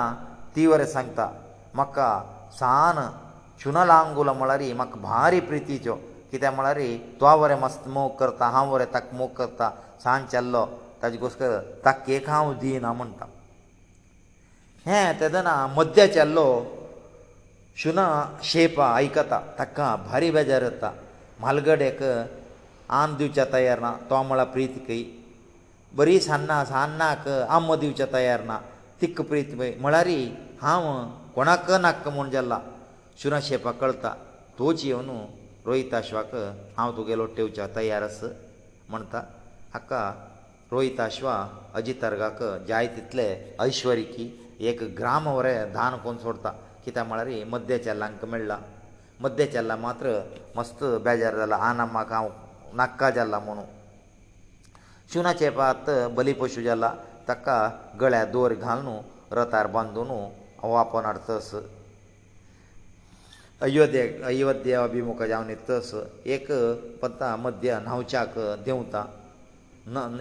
[0.56, 1.26] तिवरे सांगता
[1.74, 2.08] म्हाका
[2.58, 2.96] सान
[3.60, 5.94] चुनलांगुलो म्हळ्यार म्हाका भारी प्रितीच्यो
[6.32, 6.80] कित्याक म्हळ्यार
[7.20, 9.70] तो वरें मस्त मोग करता हांव वरें ताका मोग करता
[10.04, 10.64] सान चल्लो
[11.02, 13.26] ताजे घोसकर ताका एक हांव दिना म्हणटा
[14.86, 16.46] हें तेदना मद्या चेल्लो
[17.82, 18.06] शुना
[18.50, 20.90] शेपा आयकता ताका भारी बेजार येता
[21.40, 22.02] म्हालगडेक
[23.00, 25.04] आन दिवच्या तयार ना तो म्हळ्यार प्रीत कही
[25.98, 27.24] बरी सान्नां सान्नाक
[27.54, 28.56] आम्म दिवचे तयार ना
[29.00, 29.48] तिक्क प्रीत
[29.82, 30.08] म्हळ्यार
[30.62, 30.84] हांव
[31.34, 32.58] कोणाक नाक म्हूण जाल्ला
[33.22, 34.12] शुरा शेपाक कळटा
[34.58, 35.08] तोच येवन
[35.66, 36.34] रोहिताश्वाक
[36.76, 38.18] हांव तुगेलो टेवच्या तयार आस
[38.90, 39.20] म्हणटा
[39.74, 40.02] हाका
[40.70, 41.34] रोहिताश्वा
[41.80, 43.26] अजितर्गाक जाय तितले
[43.60, 44.26] ऐश्वरी की
[44.68, 46.50] एक ग्राम वरें धान कोन सोडता
[46.84, 48.56] कित्याक म्हळ्यार मद्द्य चेल्लांक मेळ्ळा
[49.20, 50.18] मद्द्य चेल्ला मात्र
[50.56, 52.28] मस्त बेजार जाला आनम्माक हांव
[52.76, 53.64] नाक्का जाल्ला म्हणून
[55.12, 56.90] शुनाचे पात बलीपशू जाला
[57.28, 57.56] ताका
[58.00, 60.14] गळ्या दोर घालून रथार बांदुनू
[60.62, 61.50] हो आपोवन हाडतस
[63.62, 65.94] अयोध्ये अयोध्ये अभिमुख जावन येतस
[66.36, 66.46] एक
[67.02, 69.04] पत्ता मध्य न्हांवच्याक देंवता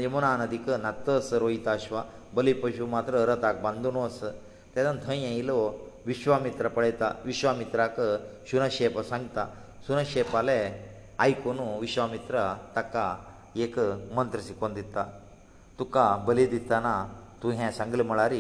[0.04, 2.04] यमुना नदीक नातस रोयता अश्वा
[2.36, 4.22] बलीपशू मात्र रथाक बांदुनू आस
[4.76, 5.58] तेदान थंय येयलो
[6.06, 8.00] विश्वामित्र पळयता विश्वामित्राक
[8.52, 9.46] शुनशेप सांगता
[9.88, 10.62] सुनशेपाले
[11.20, 13.14] आयकून विश्वामित्र ताका
[13.64, 13.78] एक
[14.18, 15.02] मंत्र शिकोवन दिता
[15.78, 16.94] तुका बली दिताना
[17.44, 18.34] तूं हें सांगलें म्हळ्यार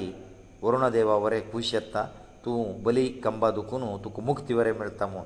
[0.62, 2.04] वरुणदेवा वरें खूश येता
[2.46, 5.24] तूं बली कंबा दुखून तुका मुक्ती वरें मेळटा म्हूण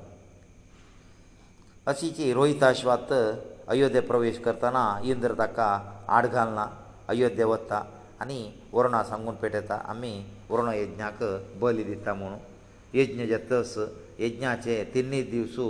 [1.90, 5.68] अशी की रोहिताश्वात अयोध्ये प्रवेश करतना इंद्र ताका
[6.16, 6.66] आड घालना
[7.08, 7.82] अयोध्ये वता
[8.20, 8.40] आनी
[8.72, 10.12] वरुणा सांगून पेटयता आमी
[10.50, 11.22] वरुण यज्ञाक
[11.60, 12.34] बली दिता म्हूण
[12.94, 13.76] यज्ञ जतस
[14.20, 15.68] यज्ञाचे तिनूय दिवसू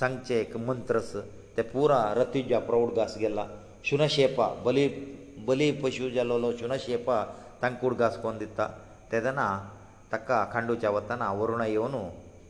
[0.00, 1.14] सांगचे एक मंत्रस
[1.56, 3.44] ते पुरा रत्युजा प्रौढ घास गेला
[3.86, 4.84] शुनशेपा बली
[5.48, 7.16] बली पशु जालोलो शुनशेपा
[7.60, 8.66] तांकां कुडघास कोन्न दिता
[9.10, 9.46] तेदना
[10.12, 11.94] ताका खांडूच्या वताना वरुणा येवन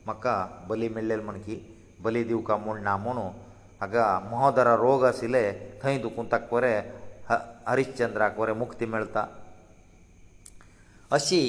[0.06, 0.34] म्हाका
[0.68, 1.56] बली मेळ्ळेले म्हण की
[2.04, 3.26] बली दिवका म्हूण ना म्हणू
[3.80, 5.44] हांगा महोदरा रोग आशिल्ले
[5.82, 6.80] थंय दुखून ताका बरें
[7.66, 9.24] हरिश्चंद्राक बरें मुक्ती मेळटा
[11.18, 11.40] अशी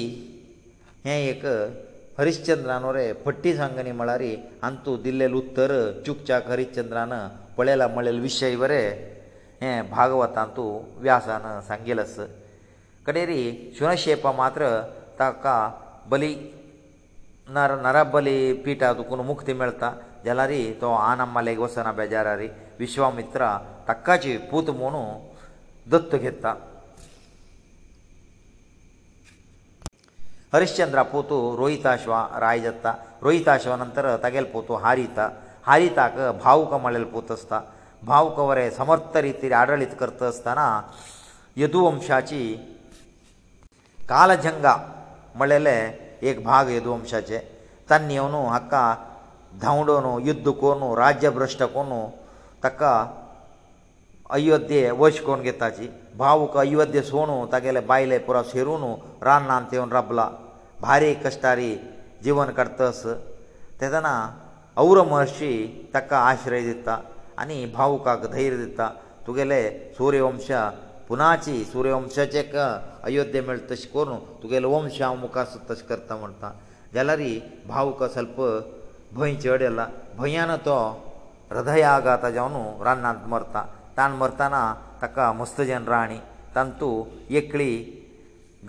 [1.04, 1.44] हें एक
[2.18, 4.22] हरिश्चंद्रान वरें पट्टी सांगणी म्हळ्यार
[4.62, 5.72] हांतू दिल्लेलें उत्तर
[6.06, 7.12] चुकचाक हरिश्चंद्रान
[7.58, 8.82] ಪಳೆಲ ಮಳೆ ವಿಷಯ ಇವರೇ
[9.96, 10.64] ಭಾಗವತಂತು
[11.04, 12.24] ವ್ಯಾಸನ ಸಂಗೆಲಸು
[13.06, 13.42] ಕಡೆರಿ
[13.76, 14.64] ಶುನಶೇಪ ಮಾತ್ರ
[15.20, 15.46] ತಕ್ಕ
[16.12, 16.30] ಬಲಿ
[17.86, 19.88] ನರಬಲಿ ಪೀಟ ಅದಕೊನು ಮುಕ್ತಿ ಮೆಳ್ತಾ
[20.26, 22.48] ಜಲರಿ ತೋ ಆ ನಮ್ಮಲೇ ಗೋಸನ ಬೇಜಾರಾರಿ
[22.82, 23.42] ವಿಶ್ವಾಮಿತ್ರ
[23.88, 25.02] ತಕ್ಕಾಜಿ ಪೂತ ಮೂನು
[25.92, 26.52] ದತ್ತು ಗೆತ್ತಾ
[30.54, 32.14] ಹರಿಶ್ಚಂದ್ರ ಪೂತೋ ರೋಹಿತಾಶ್ವ
[32.44, 32.90] ರಾಯಜತ್ತಾ
[33.24, 35.26] ರೋಹಿತಾಶ್ವನಂತರ ತಗೆಲ್ ಪೂತೋ ಹಾರಿತಾ
[35.68, 37.52] ಹರಿತಾಕ ಭಾವುಕ ಮಳೆಲ್ ಪೂತಸ್ತ
[38.10, 40.60] ಭಾವುಕವರೇ ಸಮರ್ಥ ರೀತಿಯಲ್ಲಿ ಆಡಳಿತ ಕರ್ತಸ್ತನ
[41.62, 42.40] ಯದುವಂಶಾಚಿ
[44.12, 44.66] ಕಾಲಜಂಗ
[45.40, 45.76] ಮಳೆಲೆ
[46.28, 47.38] ಏಕ ಭಾಗ ಯದುವಂಶಾಚೆ
[47.90, 48.74] ತನ್ನಿಯವನು ಹಕ್ಕ
[49.64, 52.00] ಧೌಂಡೋನು ಯುದ್ಧ ಕೋನು ರಾಜ್ಯ ಭ್ರಷ್ಟ ಕೋನು
[52.64, 52.82] ತಕ್ಕ
[54.36, 55.86] ಅಯೋಧ್ಯೆ ವಶ ಕೋನ್ ಗೆತ್ತಾಚಿ
[56.22, 58.90] ಭಾವುಕ ಅಯೋಧ್ಯೆ ಸೋನು ತಗೆಲೆ ಬಾಯಿಲೆ ಪುರ ಸೇರೂನು
[59.26, 60.20] ರಾಣ್ಣ ಅಂತೇವನು ರಬ್ಲ
[60.86, 61.70] ಭಾರಿ ಕಷ್ಟಾರಿ
[62.26, 63.06] ಜೀವನ ಕಟ್ತಸ್
[63.80, 64.14] ತೆದನಾ
[64.82, 65.50] ಔರ ಮಹರ್ಷಿ
[65.94, 66.88] ತಕ್ಕ ಆಶ್ರಯ ದಿತ್ತ
[67.42, 68.80] ಅನಿ ಭಾವುಕಾಗ ಧೈರ್ಯ ದಿತ್ತ
[69.26, 69.58] ತುಗೆಲೆ
[69.98, 70.48] ಸೂರ್ಯವಂಶ
[71.08, 72.54] ಪುನಾಚಿ ಸೂರ್ಯವಂಶಚೆಕ
[73.08, 76.42] ಅಯೋಧ್ಯೆ ಮೇಲೆ ತಶ್ ಕೊರ್ನು ತುಗೆಲೆ ವಂಶ ಮುಖಾಸ ತಶ್ ಕರ್ತ ಮಂತ
[76.96, 77.32] ಜಲರಿ
[77.72, 78.38] ಭಾವುಕ ಸ್ವಲ್ಪ
[79.18, 79.80] ಭಯ ಚೇಡೆಲ್ಲ
[80.20, 80.78] ಭಯಾನ ತೋ
[81.54, 83.56] ಹೃದಯಾಘಾತ ಜಾವನು ರಾಣ್ಣಾಂತ ಮರ್ತ
[83.98, 84.54] ತಾನು ಮರ್ತಾನ
[85.02, 86.18] ತಕ್ಕ ಮಸ್ತ ಜನ ರಾಣಿ
[86.56, 86.88] ತಂತು
[87.42, 87.70] ಎಕ್ಳಿ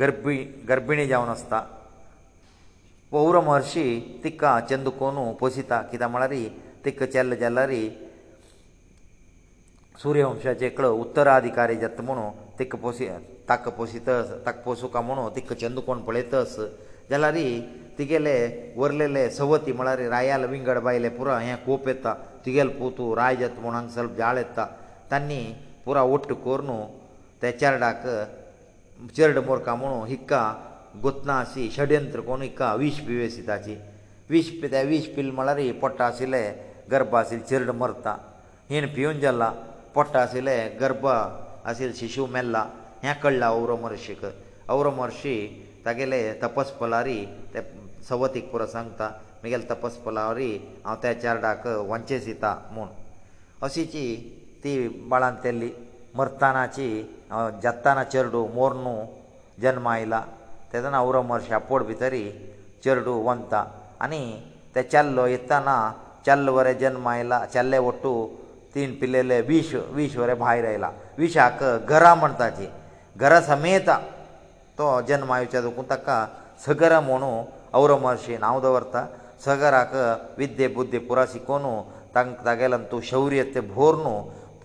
[0.01, 0.37] ಗರ್ಭಿ
[0.71, 1.53] ಗರ್ಭಿಣಿ ಜಾವನಸ್ತ
[3.15, 3.83] पौर महर्शी
[4.23, 6.31] तिका चंद कोनू पोसिता कित्याक म्हळ्यार
[6.85, 7.71] तिक चल्ल जाल्यार
[10.01, 12.25] सूर्यवंशाचे एकलो उत्तराधिकारी जात म्हणू
[12.59, 13.07] तिक पोसी
[13.49, 16.57] ताक पोसीतस ताक पोसूं का म्हणू तिक चंद कोण पळयतस
[17.11, 17.37] जाल्यार
[17.97, 18.35] तिगेले
[18.75, 22.13] वरलेले सवती म्हळ्यार रायाल विंगड बायले पुरो हें कोप येता
[22.45, 24.67] तिगेले पोतू राय जात म्हूण हांगासर जाळ येता
[25.11, 25.41] तांणी
[25.85, 26.81] पुरो ओट्ट कोर न्हू
[27.41, 28.03] ते चेरडाक
[29.15, 30.41] चेरड मोरका म्हुणू हिक्का
[31.03, 33.75] गुतना अशी षडयंत्र कोण इका विश पिवेसी ताची
[34.29, 36.43] विश पि त्या विश पिल म्हळ्यार ही पोट्टा आशिल्ले
[36.91, 38.15] गर्भ आशिल्ले चिरड मरता
[38.69, 39.49] हिणें पिवन जाल्ला
[39.95, 42.65] पोट्टा आशिल्ले गर्भ आशिल्ले शिशू मेल्ला
[43.03, 44.23] हें कळ्ळां औरो महर्शीक
[44.73, 45.35] औरो महर्शी
[45.85, 47.19] तागेले तपस फलारी
[47.53, 47.61] ते
[48.09, 49.09] सवतीक पुरो सांगता
[49.41, 50.51] म्हगेले तपस फलारी
[50.85, 52.87] हांव त्या चारडाक वंचेस दिता म्हूण
[53.65, 54.05] अशीची
[54.63, 54.77] ती
[55.09, 55.69] बाळांत केल्ली
[56.15, 56.89] मरतानाची
[57.63, 58.95] जत्ताना चेरडू मोरणू
[59.61, 60.23] जल्म आयला
[60.75, 62.23] ತದನ ಔರಮರ್ಷಿ ಅಪೋರ್ ಬಿತರಿ
[62.83, 63.53] ಚರುಡು ವಂತ
[64.05, 64.23] ಅನಿ
[64.75, 65.69] ತಚಲ್ಲೋಯತನ
[66.25, 68.11] ಚಲ್ಲವರ ಜನ್ಮಾಯಲ ಚಲ್ಲೆ ಒಟ್ಟು
[68.77, 70.85] 3 ಪಿಲ್ಲೆಲೆ ವೀಶ ವೀश्वರೆ байರೈಲ
[71.21, 71.61] ವಿಶಾಕ
[71.91, 72.67] ಘರ ಮಂತಾಚಿ
[73.21, 73.95] ಘರ ಸಮೇತಾ
[74.79, 76.09] ತೋ ಜನ್ಮಾಯುಚು ಕುಂತಕ್ಕ
[76.65, 77.31] ಸಗರಮೋನು
[77.81, 78.95] ಔರಮರ್ಷಿ 나ウドವರ್ತ
[79.45, 79.93] ಸಗರಾಕ
[80.41, 81.73] ವಿದ್ಯೆ ಬುದ್ಧಿ ಪುರಸಿ ಕೋನು
[82.15, 84.15] ತಂತ ತಗಲಂತು ಶೌರ್ಯತೆ ಭೋರ್ನು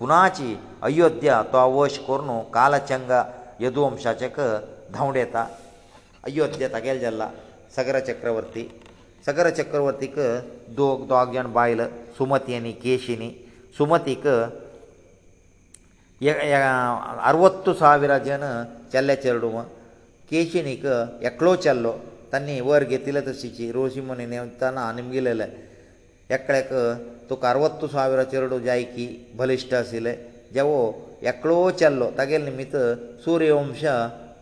[0.01, 0.51] ಪುನಾಚಿ
[0.90, 3.12] ಅಯೋಧ್ಯ ಅತಾವೋಶ್ ಕೋರನು ಕಾಲಚಂಗ
[3.66, 4.37] ಯದುಂಶಚಕ
[4.99, 5.42] ಧೌಂಡೇತಾ
[6.28, 7.22] ಅಯೋಧ್ಯೆ ತಗೆಲ್ದಲ್ಲ
[7.76, 8.62] ಸಗರ ಚಕ್ರವರ್ತಿ
[9.26, 10.18] ಸಗರ ಚಕ್ರವರ್ತಿಕ
[10.78, 11.83] ದೋ ದೋಗ್ ಜನ ಬಾಯಿಲ
[12.18, 13.28] ಸುಮತಿಯನಿ ಕೇಶಿನಿ
[13.78, 14.24] ಸುಮತಿಕ
[17.30, 18.44] ಅರವತ್ತು ಸಾವಿರ ಜನ
[18.92, 19.50] ಚೆಲ್ಲೆ ಚೆರಡು
[20.30, 20.85] ಕೇಶಿನಿಕ
[21.30, 21.92] ಎಕ್ಲೋ ಚೆಲ್ಲೋ
[22.33, 25.44] ತನ್ನಿ ವರ್ ಗೆತ್ತಿಲ ತಿಚಿ ರೋಸಿಮ್ಮನ ನೇಮತಾನ ನಿಮಗಿಲ್ಲ
[26.37, 26.72] ಎಕ್ಕಳೆಕ
[27.28, 29.06] ತುಕ ಅರವತ್ತು ಸಾವಿರ ಚೆರಡು ಜಾಯ್ಕಿ
[29.38, 30.12] ಬಲಿಷ್ಠ ಸಿಲೆ
[30.56, 30.76] ಜವೋ
[31.30, 32.83] ಎಕ್ಲೋ ಚೆಲ್ಲೋ ತಗೆಲ್ ನಿಮಿತ್ತ
[33.24, 33.83] ಸೂರ್ಯವಂಶ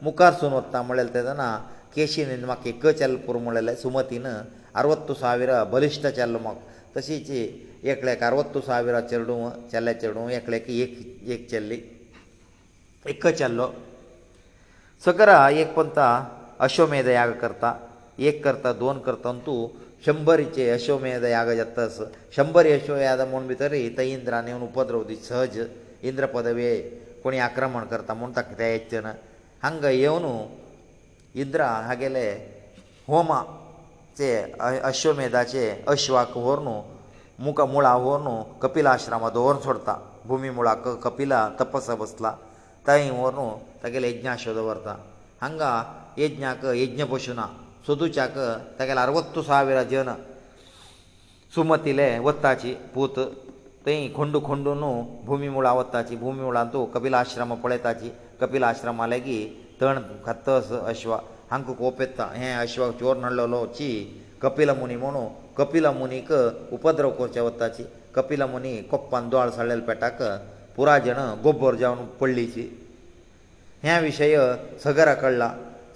[0.04, 1.56] मुखार सून वता म्हणलें तेदना
[1.94, 4.26] केशीन म्हाका एक चल्ल पुरो म्हणलें सुमतीन
[4.74, 7.30] अरवत्त सावीर बलिश्ट चल्ल म्हाका तशीच
[7.90, 9.40] एकल्याक अरवत्त सावीर चेडूं
[9.72, 11.80] चेल्ले चेडूं एकल्याक एक एक चल्ली
[13.10, 13.66] एक चल्लो
[15.04, 15.98] सकर एक पंत
[16.62, 17.72] अश्वमेद याग करता
[18.28, 19.60] एक करता दोन करता तूं
[20.06, 22.00] शंबरीचे अश्वमेद याग जातस
[22.36, 25.58] शंबरी अश्वमेद म्हूण भितर थंय इंद्रान येवन उपद्रव दी सहज
[26.10, 26.70] इंद्र पदवे
[27.22, 29.12] कोणी आक्रमण करता म्हूण ताका ते येचे ना
[29.64, 30.32] ಹಂಗೆ ಅವನು
[31.42, 32.26] ಇದ್ರ ಹಾಗೆಲೇ
[33.10, 33.32] ಹೋಮ
[34.18, 34.28] ಚ
[34.90, 35.54] ಅಶ್ವಮೇಧಾ ಚ
[35.92, 36.74] ಅಶ್ವಾಕ ವರ್ನೋ
[37.46, 39.94] ಮುಕ ಮುᱲಾ ವರ್ನೋ ಕಪಿಲ ಆಶ್ರಮದೋರನ್ ಸೋರ್ತಾ
[40.28, 42.30] ಭೂಮಿ ಮುᱲಾ ಕ ಕಪಿಲ ತಪಸ್ಸು ಬಸ್ತla
[42.86, 43.46] ತೈಯೆ ವರ್ನೋ
[43.82, 44.88] ತಗಲೇ ಯಜ್ಞಾಶೋದ ವರ್ತ
[45.44, 45.70] ಹಂಗಾ
[46.22, 47.42] ಯಜ್ಞಾಕ ಯಜ್ಞ ಪೋಷನ
[47.86, 48.36] ಸದುಚಾಕ
[48.78, 50.10] ತಗಲೇ 60000 ಜನ
[51.54, 53.14] ಸುಮತಿಲೇ ಒತ್ತಾಚಿ ಭೂತ
[53.84, 54.90] ತೈ ಖಂಡು ಖಂಡುನೋ
[55.28, 58.10] ಭೂಮಿ ಮುᱲಾ ಒತ್ತಾಚಿ ಭೂಮಿ ಉಳ್ಳಂತೋ ಕಪಿಲ ಆಶ್ರಮ ಕೊಳೆತಾಚಿ
[58.40, 59.96] कपील आश्रमा लेगीत तण
[60.26, 61.18] खत अश्वा
[61.50, 63.90] हांक कोप येता हे अश्वा चोर नडलोलो ची
[64.42, 66.32] कपील मुनी म्हणू कपील मुनीक
[66.76, 70.22] उपद्रव करचे वताची कपील मुनी कोप्पान दोळ सरलेल्या पेटाक
[70.76, 72.68] पुराय जण गोब्बर जावन पडलीची
[73.82, 74.36] हे विशय
[74.84, 75.50] सगरा कळला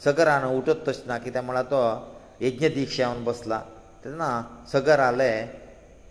[0.05, 3.61] सगरान उठत तशें कित्याक म्हळ्यार तो यज्ञ दिक्षा येवन बसला
[4.05, 4.31] तेन्ना
[4.73, 5.33] सगर आले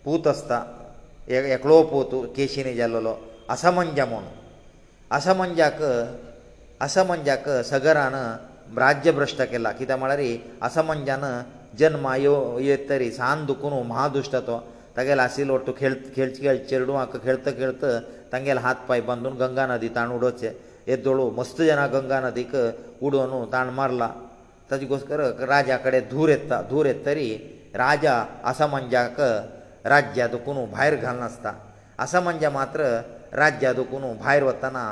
[0.04, 0.62] पूत आसता
[1.52, 3.16] एकलो पूत केशीनी गेल्लो
[3.50, 4.40] असमंज म्हणून
[5.16, 5.78] आसा मनजाक
[6.84, 8.14] आसा मनजाक सगरान
[8.82, 10.20] राज्य भ्रश्ट केला कित्याक म्हळ्यार
[10.66, 11.24] आसा मनजान
[11.78, 12.34] जन्मा यो
[12.68, 14.56] येत तरी सान दुखून महादुश्ट तो
[14.96, 17.84] तागेले आशिल्लो वट्टू खेळ खेळचे खेळ चेडवांक खेळत खेळत
[18.32, 20.48] तांगेले हात पांय बांदून गंगा नदी ताण उडोवचे
[20.88, 22.56] हे दळू मस्त जाणां गंगा नदीक
[23.04, 24.10] उडोवन ताण मारला
[24.70, 27.28] ताजे गोस्कर राजा कडेन धूर येता धूर येत तरी
[27.84, 29.20] राजा आसा मनजाक
[29.94, 31.52] राज्या दुखून भायर घालनासता
[32.02, 32.84] आसा मनजा मात्र
[33.34, 34.82] राज्यांत वचून भायर वतना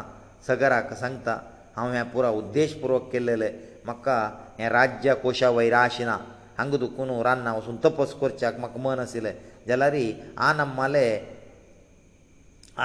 [0.47, 1.37] सगराक सांगता
[1.77, 3.51] हांव हें पुरो उद्देश पुर्वक केल्लेलें
[3.85, 4.17] म्हाका
[4.61, 6.17] हें राज्य कोशा वयर आशिना
[6.59, 9.33] हांगा दुखून रान्ना वचून तपस करच्याक म्हाका मन आशिल्लें
[9.69, 9.97] जाल्यार
[10.49, 11.07] आनम्माले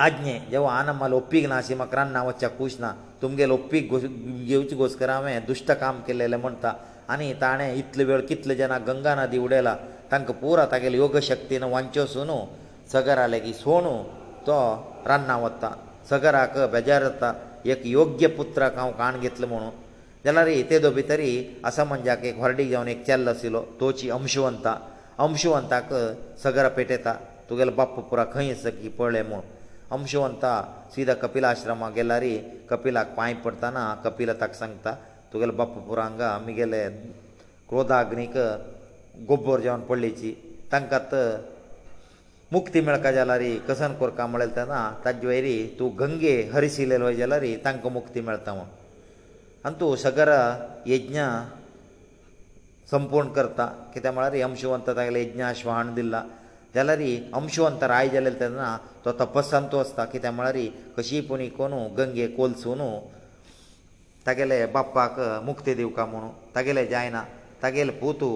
[0.03, 2.91] आज्ञे जेवा आनम्माले ओप्पीक ना अशें म्हाका रान्ना वचच्याक खूश ना
[3.21, 6.73] तुमगेले ओप्पीक घेवचे घोसकर हांवें दुश्ट काम केल्लेलें म्हणटा
[7.13, 9.75] आनी ताणें इतले वेळ कितले जाणांक गंगा नदी उडयला
[10.11, 12.31] तांकां पुरो तागेले योग शक्तीन वांचोसून
[12.91, 13.97] सगर आले की सोणू
[14.47, 14.57] तो
[15.09, 15.69] रान्नां वता
[16.09, 17.29] सगराक बेजार जाता
[17.71, 19.71] एक योग्य पुत्राक हांव कान घेतलो म्हणून
[20.25, 21.31] जाल्यार येतेदो भितरी
[21.69, 24.73] आसा म्हणजाक एक हॉर्डीक जावन एक चेल्लो आशिल्लो तोची अंशुवंता
[25.25, 25.93] अंशुवंताक
[26.43, 27.13] सगरा पेटयता
[27.49, 29.41] तुगेलो बाप पुरा खंय आसा की पळय म्हूण
[29.97, 30.51] अंशुवंता
[30.95, 32.23] सिदा कपिला आश्रमा गेल्यार
[32.69, 34.93] कपिलाक पांय पडटना कपिला ताका सांगता
[35.33, 36.83] तुगेलो बाप पुरा हांगा आमी गेले
[37.69, 38.37] क्रोधाग्नीक
[39.27, 40.31] गोब्बर जेवन पडलेची
[40.71, 40.99] तांकां
[42.55, 48.59] ಮುಕ್ತಿ ಮಳ್ಕ ಜಲರಿ ಕಸನ್ಕೋರ್ ಕಾ ಮಳ್ಲ್ತನಾ ತಜ್ವೈರಿ ತು ಗಂಗೆ ಹರಿಸಿಲೇಲ್ವೆ ಜಲರಿ ತಂಕ ಮುಕ್ತಿ ಮಳ್ತವ
[49.67, 50.31] ಅಂತು ಸಗರ
[50.93, 51.19] ಯಜ್ಞ
[52.93, 56.15] ಸಂಪೂರ್ಣ ಕರ್ತಾ ಕಿ ತಮಳರಿ ಅಂಶವಂತ ತಾಗ್ಲೆ ಯಜ್ಞ ಆಶ್ವಾನದಿಲ್ಲ
[56.75, 58.63] ಜಲರಿ ಅಂಶವಂತ ರಾಯ್ ಜಲಲ್ತದನ
[59.03, 60.65] ತೋ ತಪಸ್ಸಂತು ಹಸ್ತ ಕಿ ತಮಳರಿ
[60.97, 62.89] ಕಶಿ ಪೊನಿ ಕೋನು ಗಂಗೆ ಕೋಲ್ ಸೋನು
[64.27, 67.17] ತಗಲೇ ಬಪ್ಪಾ ಕಾ ಮುಕ್ತಿ ದೀವ ಕಾ ಮನು ತಗಲೇ ಜಾಯನ
[67.63, 68.29] ತಗಲೇ ಪೂತು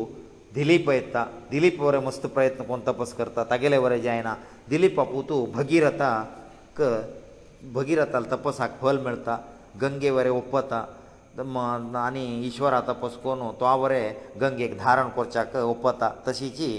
[0.55, 4.33] दिलीप येता दिलीप बरें मस्त प्रयत्न कोण तपस करता तागेले बरें जायना
[4.69, 6.11] दिलीप पापुतू भगिरथा
[6.77, 6.81] क
[7.73, 9.35] भगिरथाल तपसाक फल मेळटा
[9.81, 10.79] गंगे बरें ओपता
[12.05, 16.71] आनी ईश्वरा तपस कोण तो बरें गंगेक धारण करच्याक ओपता तशीची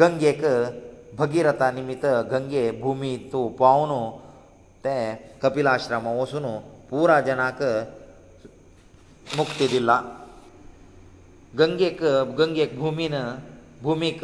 [0.00, 0.40] गंगेक
[1.18, 3.92] भगिरथा निमित्त गंगे भुमी तूं पावन
[4.84, 4.96] ते
[5.42, 6.46] कपिलाश्रमा वचून
[6.90, 7.60] पुरा जनाक
[9.36, 10.00] मुक्ती दिला
[11.58, 11.98] गंगेक
[12.38, 13.14] गंगेक भुमीन
[13.84, 14.20] भुमीक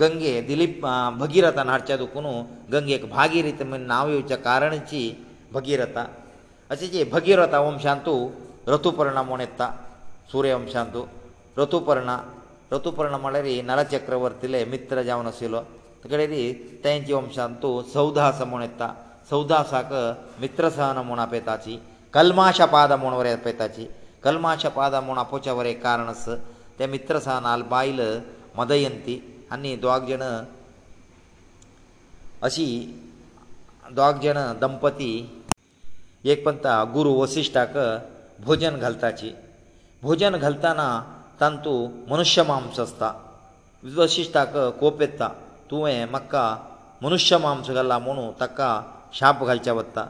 [0.00, 0.80] गंगे दिलीप
[1.20, 2.26] भगीरथान हाडच्या दुखून
[2.72, 5.02] गंगेक भागीरथ म्हण नांव येवच्या कारणाची
[5.52, 6.04] भगीरथा
[6.70, 8.14] अशें जी भगीरथा वंशांतू
[8.72, 9.70] रथुपर्णा म्हूण येता
[10.32, 11.04] सुर्यवंशांतू
[11.58, 12.18] रथुपर्णा
[12.72, 15.60] रथुपर्णा म्हळ्यार नलचक्रवर्तीले मित्र जावन आशिल्लो
[16.04, 16.26] तेकडे
[16.84, 18.92] तेंचे वंशांतू सौदास म्हूण येता
[19.30, 19.92] सौदासाक
[20.40, 21.78] मित्रसहन म्हूण आपयताची
[22.14, 23.86] कल्माश पाद म्हूण वरें आपयताची
[24.24, 26.24] कल्माच्या पादा म्हूण आपोवच्या वर एक कारण आस
[26.78, 28.00] ते मित्र सावन आल बायल
[28.56, 29.18] मदयंती
[29.52, 30.22] आनी दोग जण
[32.46, 32.64] अशी
[33.96, 35.10] दोग जण दंपती
[36.32, 37.76] एक पंथा गुरू वसिश्टाक
[38.44, 39.30] भोजन घालताची
[40.02, 40.88] भोजन घालतना
[41.40, 41.72] तांतू
[42.08, 43.12] मनुश्य मांस आसता
[43.96, 45.28] वसिश्टाक कोप येता
[45.70, 46.44] तुवें म्हाका
[47.02, 48.70] मनुश्य मांस घाला म्हुणू ताका
[49.18, 50.06] शाप घालचें वता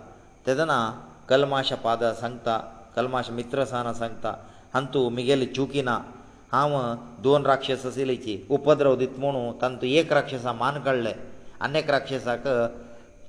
[0.46, 0.78] तेदना
[1.28, 2.60] कल्माश्या पादा सांगता
[2.94, 4.30] कलमाश मित्र सहना सांगता
[4.74, 5.96] हांग तूं म्हगेले चुकी ना
[6.52, 6.74] हांव
[7.22, 11.12] दोन राक्षस आशिल्लीची उपद्रव दित म्हणून तांणी तूं एक राक्षसा मान काडले
[11.64, 12.44] आनी एक राक्षसाक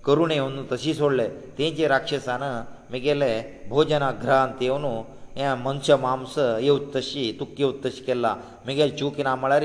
[0.06, 2.44] करुणे येवन तशी सोडले तेंचे राक्षसान
[2.90, 3.32] म्हगेले
[3.70, 4.86] भोजना घ्रांत येवन
[5.36, 8.36] हे मनश मांस येवत तशी तुक येवत तशी केला
[8.66, 9.64] म्हगेले चुकी ना म्हळ्यार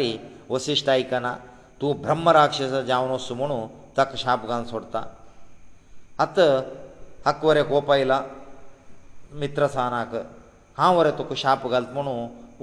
[0.48, 1.34] वशिश्ट आयकना
[1.80, 3.66] तूं ब्रह्म राक्षस जावन वसो म्हणून
[3.96, 5.02] ताका शाप घालून सोडता
[6.22, 6.48] आतां
[7.26, 8.22] हक्क वरें कोप आयला
[9.40, 10.10] मित्र सानाक
[10.76, 12.12] हांव वरें तुका शाप घालत म्हणू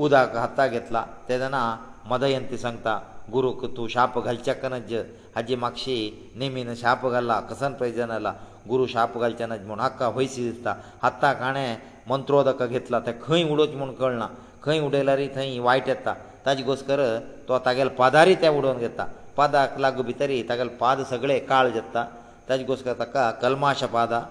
[0.05, 1.63] उदक हाता घेतला तेदना
[2.09, 2.97] मदयंती सांगता
[3.33, 4.93] गुरूक तूं शाप घालचे कनज
[5.35, 5.97] हाजी म्हापशी
[6.39, 8.33] नेमीन शाप घाल्ला कसन प्रयजन आला
[8.69, 11.75] गुरू शाप घालचे नज म्हूण हक्का वयशी दिसता हाताक हाणें
[12.09, 14.27] मंत्रोदक घेतला तें खंय उडोवचें म्हूण कळना
[14.63, 16.13] खंय उडयल्यार थंय वायट येता
[16.45, 16.99] ताजे घोस्कर
[17.47, 19.05] तो तागेले पादारय तें उडोवन घेता
[19.37, 22.05] पादाक लागू भितरी तागेले पाद सगळे काळ जाता
[22.49, 24.21] ताजे घोस्कर ताका कल्माश पादा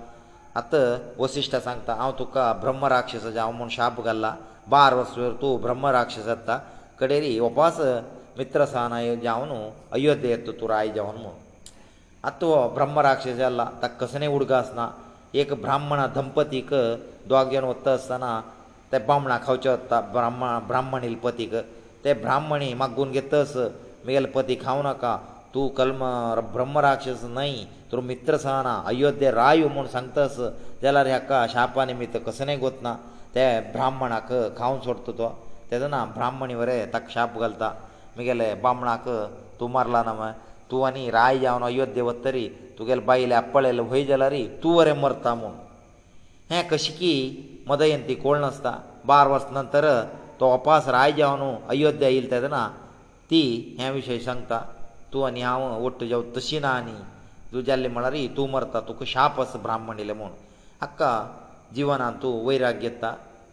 [0.57, 0.85] आतां
[1.23, 4.33] वसिश्ठा सांगता हांव तुका ब्रह्म राक्षसाचे हांव म्हूण शाप घाल्ला
[4.69, 6.59] बार वर्स तूं ब्रह्म राक्षस येता
[7.01, 7.79] कडेरी उपास
[8.39, 9.51] मित्र सहना जावन
[9.99, 11.33] अयोध्ये येता तूं राय जावन म्हूण
[12.29, 14.89] आतां हो ब्रह्म राक्षस जाल्ला ताका कसले उडगो आसना
[15.39, 16.75] एक ब्राह्मण दंपतीक
[17.31, 18.41] दोग जाण वता आसतना
[18.93, 21.55] ते बामणा खावचे वता ब्राह्मण ब्राह्मण इल्ले पतीक
[22.05, 23.57] ते ब्राह्मणी मागून घेत तस
[24.07, 25.17] मेल पती खावं नाका
[25.55, 26.05] तूं कल्म
[26.55, 27.55] ब्रह्म राक्षस न्हय
[27.93, 30.37] तूं मित्र सांगना अयोध्ये राय म्हूण सांगतास
[30.83, 32.93] जाल्यार हाका शापा निमित्त कसलेंय गोत ना
[33.35, 34.29] ते ब्राह्मणाक
[34.59, 35.29] खावन सोडता तो
[35.71, 37.69] तेदोन ब्राह्मणी वरें ताका शाप घालता
[38.17, 39.05] मुगेले बामणाक
[39.61, 40.31] तूं मारला ना मा
[40.71, 42.45] तूं आनी राय जावन अयोध्ये वत तरी
[42.79, 45.53] तुगेले बायले आपळेले व्हय जाल्यार तूं वरें मरता म्हूण
[46.51, 47.13] हें कशी की
[47.69, 48.73] मदयंती कोण नासता
[49.11, 49.87] बार वर्स नंतर
[50.41, 51.43] तो अपास राय जावन
[51.75, 52.67] अयोध्ये येयला तेदना
[53.31, 53.43] ती
[53.81, 54.61] हे विशयी सांगता
[55.13, 56.97] तूं आनी हांव वट्ट जेव तशी ना आनी
[57.55, 60.29] ದು ಜಾಲಿ ಮಳರಿ ತೂಮರ್ತಾ ತುಕು ಶಾಪಸ್ ಬ್ರಾಹ್ಮಣિલે ಮوں
[60.87, 61.01] ಅಕ್ಕ
[61.77, 63.07] ಜೀವನಂತು ವೈರಾಗ್ಯತ್ತ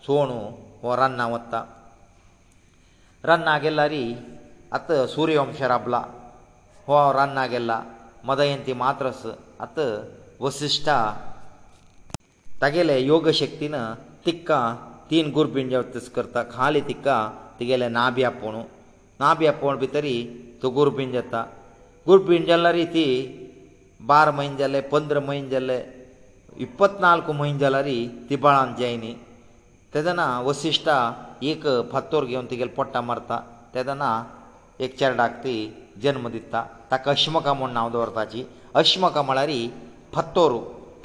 [0.06, 0.36] ಸೋಣು
[0.84, 1.54] ಹೊರನ್ನವತ್ತ
[3.30, 4.04] ರನ್ ಆಗೆಲ್ಲರಿ
[4.78, 5.96] ಅತ ಸೂರ್ಯವಂಶರಬ್ಲ
[6.90, 7.72] ಹೋ ರನ್ ಆಗೆಲ್ಲ
[8.32, 9.28] ಮದಯಂತಿ ಮಾತ್ರಸ್
[9.68, 9.78] ಅತ
[10.46, 10.88] ವಶಿಷ್ಠ
[12.64, 13.76] ತಗೆಲೇ ಯೋಗ ಶಕ್ತಿನ
[14.28, 14.50] ತಿಕ್ಕ
[15.10, 17.08] تین ಗುರುಬಿಂಜೆವತ್ತಸ್ ಕರ್ತ ಖಾಲ ತಿಕ್ಕ
[17.58, 18.62] ತಗೆಲೇ ನಾಭಿ ಅಪೋಣು
[19.24, 20.16] ನಾಭಿ ಅಪೋಣ್ ಬಿತರಿ
[20.62, 21.36] ತು ಗುರುಬಿಂಜೆತ್ತ
[22.10, 23.06] ಗುರುಬಿಂಜೆಲ್ಲರಿ ತಿ
[24.10, 25.78] बारा म्हयने जाले पंदरा म्हयने जाले
[26.66, 27.90] इपत्नाल्क म्हयने जाल्यार
[28.30, 29.12] ती बाळान जायनी
[29.94, 30.98] तेदना वसिश्टा
[31.50, 33.38] एक फत्तोर घेवन तिगेले पोट्टा मारता
[33.74, 34.10] तेदना
[34.86, 35.56] एक चेडाक ती
[36.04, 38.44] जन्म दिता ताका अश्मका म्हूण नांव दवरताची
[38.80, 39.52] अश्मका म्हळ्यार
[40.14, 40.52] फत्तोर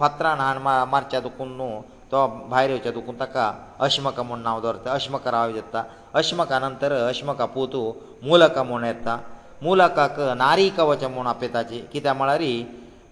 [0.01, 0.59] फत्रान हाण
[0.93, 1.80] मारच्या दुखून न्हू
[2.12, 3.53] तो भायर येवच्या दुखून ताका
[3.86, 5.82] अश्मका म्हूण नांव दवरता अश्मका राव येता
[6.20, 7.82] अश्मका नंतर अश्मका पुतू
[8.22, 9.18] मुलका म्हूण येता
[9.62, 12.40] मुलकाक नारी कवच म्हूण आपयताची कित्याक म्हळ्यार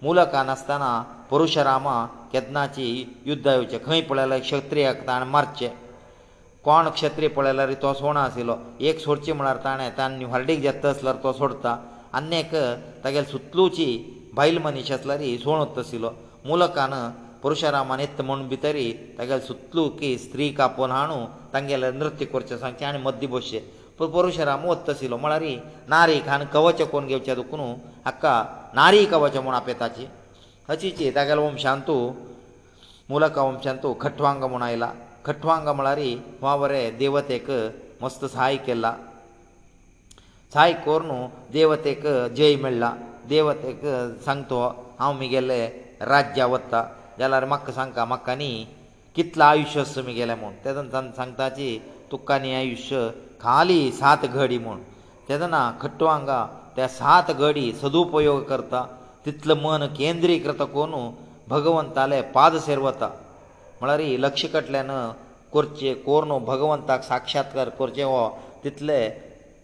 [0.03, 0.91] मुलाखा नासतना
[1.31, 1.95] परशुरामा
[2.31, 2.85] केदनाची
[3.25, 5.67] युध्दा येवचें खंय पळयल्यार क्षत्रियाक ताणें मारचें
[6.65, 8.55] कोण क्षत्रीय पळयल्यार तो सोणा आशिल्लो
[8.89, 11.75] एक सोडचें म्हळ्यार ताणें ताणें निवार्डेक जेत आसल्यार तो सोडता
[12.17, 12.53] आनी एक
[13.03, 13.85] तागेल सुतलूची
[14.35, 16.09] बायल मनीस आसल्यार सोणत आशिल्लो
[16.45, 16.93] मुलकान
[17.43, 18.77] परशुरामान येत म्हूण भितर
[19.17, 23.59] तागेल सुतलू की स्त्री कापोवन हाडूं तांगेलें नृत्य करचें सांगचें आनी मद्दी बसचें
[23.99, 25.43] पूण परशुरामू वत आशिल्लो म्हळ्यार
[25.89, 27.59] नारी खान कवचें कोण घेवचें दुखून
[28.05, 28.33] हाका
[28.75, 30.05] नारी कवच म्हूण आपेताची
[30.69, 31.95] हचीची तागेलो वंशांतू
[33.09, 34.91] मुलक वंशांतू खट्वांग म्हूण आयला
[35.25, 35.97] खट्वांग म्हळ्यार
[36.41, 37.49] हो बरे देवतेक
[38.01, 38.93] मस्त सहाय केला
[40.53, 42.05] सहाय कोर न्हू देवतेक
[42.37, 42.91] जय मेळ्ळा
[43.29, 43.83] देवतेक
[44.25, 44.61] सांगतो
[44.99, 45.65] हांव म्हगेले
[46.13, 46.83] राज्या वत्ता
[47.19, 48.65] जाल्यार म्हाका सांगता म्हाका न्ही
[49.15, 51.69] कितलो आयुश्य आस म्हगेलें म्हूण तेदोन सांगताची
[52.11, 53.07] तुका न्ही आयुश्य
[53.41, 54.79] खाली सात घडी म्हूण
[55.29, 56.41] तेदना खट्टू हांगा
[56.75, 58.83] त्या सात घडी सदुपयोग करता
[59.25, 61.09] तितलं मन केंद्रीकृत करून
[61.49, 63.07] भगवंताले पाद सेर वता
[63.79, 64.87] म्हळ्यार ही लक्ष कटल्यान
[65.53, 68.27] करचे कोरून भगवंताक साक्षात्कार करचे हो
[68.63, 68.97] तितले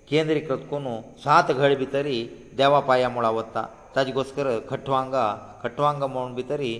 [0.10, 2.20] केंद्रीकृत करून सात घळ भितरी
[2.58, 5.26] देवा पांया मुळा वता ताजे गोस्कर खट्टवांगा
[5.64, 6.78] खट्टवांगा म्हूण भितरी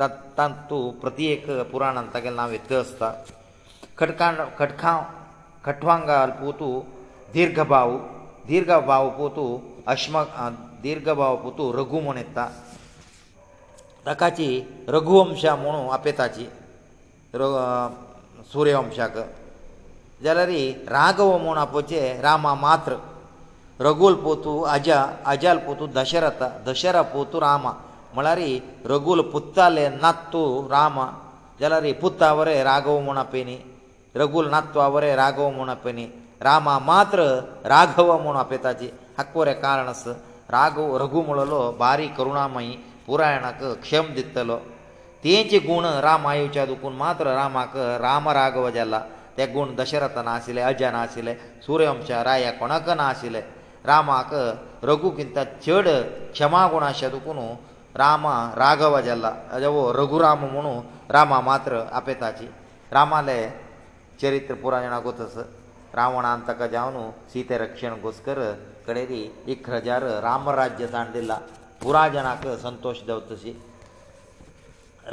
[0.00, 3.12] तातूं प्रत्येक पुराणांत तागेलें नांव येतलें आसता
[3.98, 5.00] खटका खटखांव
[5.64, 6.80] खट्टवांगा पोतू
[7.34, 7.98] दीर्घ भाऊ
[8.48, 9.42] ದೀರ್ಘಬಾವು ಪೂತು
[9.94, 10.16] ಅಶ್ಮ
[10.84, 12.38] ದೀರ್ಘಬಾವು ಪೂತು ರಘುಮಣೇತ
[14.08, 14.48] ರಕಾಚಿ
[14.94, 16.46] ರಘುವಂಶಾ ಮುಣು ಅಪೇತಾಚಿ
[17.40, 17.48] ರ
[18.52, 19.16] ಸೂರ್ಯವಂಶಕ
[20.24, 20.62] ಜಲರಿ
[20.96, 22.92] ರಾಘವಮಣ ಅಪಚೆ ರಾಮಾ ಮಾತ್ರ
[23.86, 24.88] ರಘುಲ್ ಪೂತು ಆಜ
[25.32, 27.72] ಆಜಲ್ ಪೂತು ದಶರತ ದಶರ ಪೂತು ರಾಮಾ
[28.16, 28.50] ಮಳರಿ
[28.92, 30.42] ರಘುಲ್ ಪುತ್ತಾಲೇ ನತ್ತು
[30.74, 31.06] ರಾಮಾ
[31.60, 33.56] ಜಲರಿ ಪುತ್ತಾವರೆ ರಾಘವಮಣಪೇನಿ
[34.22, 36.06] ರಘುಲ್ ನತ್ತುವರೆ ರಾಘವಮಣಪೇನಿ
[36.46, 37.20] रामा मात्र
[37.68, 38.86] राघव म्हूण आपयता जी
[39.16, 40.10] हाकोरें कारण आसा
[40.52, 42.76] राघव रघू म्हणलो बारी करुणामयी
[43.06, 44.56] पुरायणाक क्षम दितलो
[45.24, 49.00] तेचे गूण रामायुच्या दुखून मात्र रामाक राम राघव जाला
[49.36, 51.34] ते गूण दशरथ ना आशिल्ले अजा ना आशिल्ले
[51.66, 53.40] सूर्यवंशा राया कोणाक ना आशिल्ले
[53.86, 54.32] रामाक
[54.88, 55.88] रघुकिंत चड
[56.32, 57.38] क्षमा गूण आशिया दुखून
[57.96, 60.80] रामा राघव जाला जवो रघुराम म्हणू
[61.12, 62.46] रामा मात्र आपयताची
[62.92, 63.38] रामाले
[64.22, 65.42] चरित्र पुरायणाकूच आसा
[65.98, 66.96] रावणान ताका जावन
[67.32, 68.38] सीते रक्षण घुस्कर
[68.86, 69.22] कडेरी
[69.52, 71.38] एक हजार रामराज्य जाण दिला
[71.82, 73.52] पुरा जनाक संतोश देंव तशी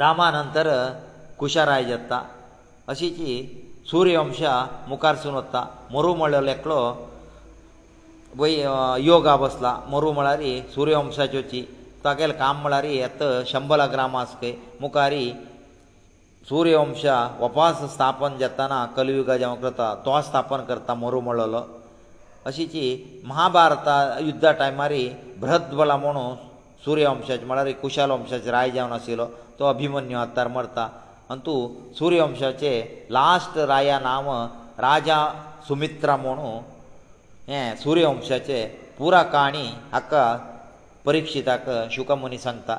[0.02, 0.68] रामा नंतर
[1.38, 2.22] कुशाराय जाता
[2.94, 3.30] अशीची
[3.90, 4.54] सूर्यवंशा
[4.88, 5.62] मुखार सून वता
[5.92, 6.80] मरू म्हणलेलो एकलो
[8.38, 8.54] वय
[9.06, 11.64] योगा बसला मरू म्हळ्यारी सूर्यवंशाच्योची
[12.04, 15.26] तागेलें काम म्हळ्यारी येत शंबला ग्रामास खंय मुखारी
[16.48, 21.60] सूर्यवंशा वपास स्थापन जाताना कलियुगा जावं करता तो स्थापन करता मरू म्हणलो
[22.48, 22.84] अशी जी
[23.30, 23.96] महाभारता
[24.28, 25.02] युद्धा टायमारी
[25.42, 26.34] भ्रद्वला म्हणून
[26.84, 29.26] सूर्यवंशाचे म्हळ्यार कुशाल वंशाचे राय जावन आशिल्लो
[29.58, 30.88] तो अभिमन्यू आतार मरता
[31.30, 32.72] आनी तूं सूर्यवंशाचे
[33.18, 34.30] लास्ट राया नांव
[34.84, 35.18] राजा
[35.68, 38.64] सुमित्रा म्हणून हें सूर्यवंशाचे
[38.98, 40.24] पुरा काणी हाका
[41.04, 42.78] परिक्षिताक शुकमुनी सांगता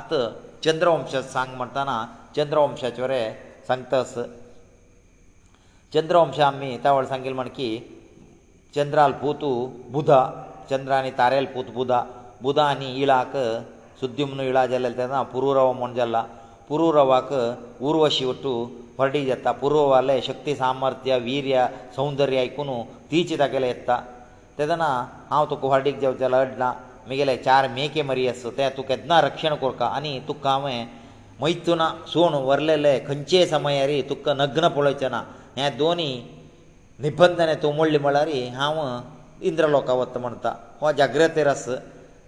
[0.00, 0.28] आतां
[0.64, 1.98] चंद्रवंश सांग म्हणटना
[2.36, 3.22] ಚಂದ್ರೋಂಶ ಚೋರೆ
[3.68, 4.14] ಸಂತಸ
[5.94, 7.70] ಚಂದ್ರೋಂಶಾಮಿ ತಾವಳ್ ಸಂಗೇಲ್ ಮಣಕಿ
[8.76, 9.48] ಚಂದ್ರал ಭೂತು
[9.94, 10.10] ಬುಧ
[10.70, 11.90] ಚಂದ್ರಾನಿ ತಾರел ಭೂತ ಬುಧ
[12.44, 13.34] ಬುಧಾನಿ ಈಲಾಕ
[14.00, 16.18] ಸುದ್ಯಮನು ಈಲಾಜಲ್ಲ ತದನ ಪುರುರವಾ ಮಂಜಲ್ಲ
[16.68, 17.30] ಪುರುರವಾಕ
[17.88, 18.52] ಊರ್ವಶಿ ಒಟ್ಟು
[18.98, 21.58] ಹೊರಡಿಯತ್ತಾ ಪೂರ್ವವಾಲೆ ಶಕ್ತಿ ಸಾಮರ್ಥ್ಯ ವೀರ್ಯ
[21.98, 22.76] ಸೌಂದರ್ಯ ಐಕುನು
[23.10, 23.90] ತೀಚಿದಾಗಲೆತ್ತ
[24.60, 24.84] ತದನ
[25.38, 26.70] ಆತಕ ಹೊರಡಿಕ್ ಜವ ಜಲಡ್ನಾ
[27.10, 30.78] ಮಿಗಲೇ 4 ಮೇಕೆ ಮರಿಯ ಸತೆ ಅತುಕದನ ರಕ್ಷಣ ಕೋರ್ಕ ಅನಿ ತು ಕಾಮೇ
[31.42, 31.82] ಮೈತುನ
[32.12, 35.16] ಸೋನು ಬರಲೇಲೆ ಕಂಚೆ ಸಮಯರಿ ತುಕ್ಕ ನಗ್ನ ಪೊಳೆತನ
[35.58, 36.10] ಯಾ ದೊನಿ
[37.04, 38.82] ನಿಬ್ಬಂದನೆ ತು ಮೊಳ್ಳಿ ಮಳರಿ ಹಾವು
[39.48, 40.50] ಇಂದ್ರಲೋಕವತ್ತ ಮಂತಾ
[40.84, 41.76] ಓ ಜಾಗ್ರತೆ ರಸು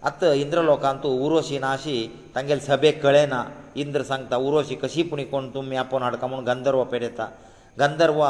[0.08, 1.96] ಅತ್ ಇಂದ್ರಲೋಕಾಂತು 우ರುಷಿ 나ಸಿ
[2.34, 3.40] ತಂಗೆಲ್ ಸಬೇ ಕಳೆನಾ
[3.82, 7.20] ಇಂದ್ರ ಸಂಂತಾ 우ರುಷಿ ಕಸಿಪುಣಿ ಕೊಂತು ಮ್ಯಾಪನ್ अड्ಕಮೂನ್ ಗಂಧರ್ವオペತೆ ತ
[7.80, 8.22] ಗಂಧರ್ವ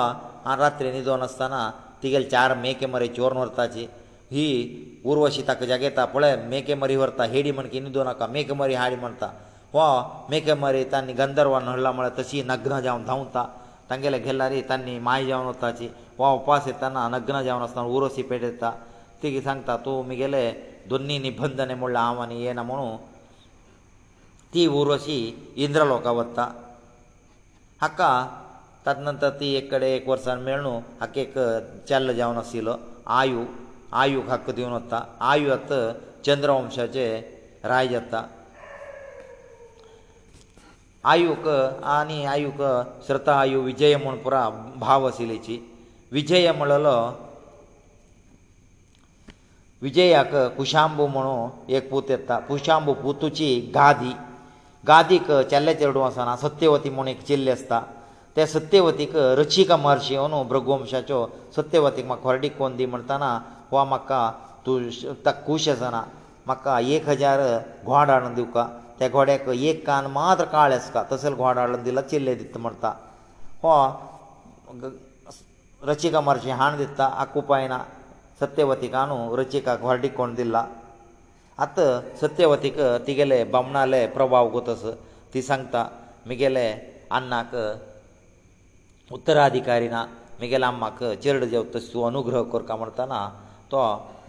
[0.50, 1.54] ಆ ರಾತ್ರಿ ನಿಿದೋನಸ್ತನ
[2.02, 3.84] ತಿಗಲ್ ಚಾರ ಮೇಕೆ ಮರಿ ಚೋರ್ನ ವರ್ತಾಜಿ
[4.34, 4.46] ಹಿ
[5.08, 9.30] 우ರುಷಿ ತಕ ಜಗೇತಾ ಪೊಳೆ ಮೇಕೆ ಮರಿ ವರ್ತ ಹೆಡಿ ಮನ್ಕ ಇನಿโดನಕ ಮೇಕೆ ಮರಿ ಹಾಡಿ ಮಂತಾ
[9.76, 9.84] वा
[10.30, 13.44] मेके मरे तांणी गंधर्वान हडला म्हळ्यार तशी नग्न जावन धांवता
[13.90, 18.42] तांगेले गेल्ला रे तांणी माय जावन वताची वा उपास येताना नग्न जावन आसतना उरोसी पेट
[18.44, 18.70] येता
[19.22, 20.44] तिगी सांगता तूं म्हगेले
[20.90, 22.96] दोनी निबंधने म्हणलां हांव आनी येना म्हणू
[24.54, 25.16] ती उरोशी
[25.64, 26.50] इंद्रलोका वता
[27.80, 28.10] हाका
[28.86, 31.34] ताज नंतर ती एक कडेन एक वर्सान मेळणू हाका एक
[31.88, 32.74] चल्ल जावन आशिल्लो
[33.20, 33.44] आयू
[34.04, 35.82] आयूक हक्क दिवन वता आयू आतां
[36.26, 37.08] चंद्रवंशाचे
[37.64, 38.24] राय जाता
[41.10, 41.46] आयुक
[41.96, 42.58] आनी आयुक
[43.06, 44.42] श्रता आयु विजय म्हूण पुरा
[44.82, 45.56] भाव आशिल्लीची
[46.16, 46.94] विजय म्हणलो
[49.82, 51.34] विजयाक कुशांबू म्हणू
[51.76, 54.12] एक पूत येता कुशांबू पुतूची गादी
[54.88, 57.80] गादीक चेल्ले चेडूं आसना सत्यवती म्हूण एक चिल्ली आसता
[58.36, 61.26] त्या सत्यवतीक रचिका महर्शी अंदू भृगवंशाच्यो
[61.56, 63.32] सत्यवतीक म्हाका हरडीक कोन दी म्हणटना
[63.70, 64.30] हो म्हाका
[64.66, 64.80] तूं
[65.24, 66.02] ताका कुश आसना
[66.46, 67.40] म्हाका एक हजार
[67.84, 68.66] घोड हाडून दिवका
[68.98, 72.92] त्या घोड्याक एक कान मात्र काळ आसता तसले घोडो हाडून दिला चिल्ले दिता म्हणटा
[73.62, 73.74] हो
[75.90, 77.78] रचिका म्हर्शी हाण दिता आकू पायना
[78.40, 80.64] सत्यवतीकानू रचिका घोरडीक कोण दिला
[81.64, 84.84] आतां सत्यवतीक तिगेले बामणाले प्रभाव कोतस
[85.34, 85.84] ती सांगता
[86.26, 86.66] म्हगेले
[87.16, 87.54] अन्नाक
[89.14, 90.02] उत्तराधिकारी ना
[90.38, 93.26] म्हगेल्या आम्माक चेरडो जेवता तूं अनुग्रह करता म्हणटना
[93.72, 93.82] तो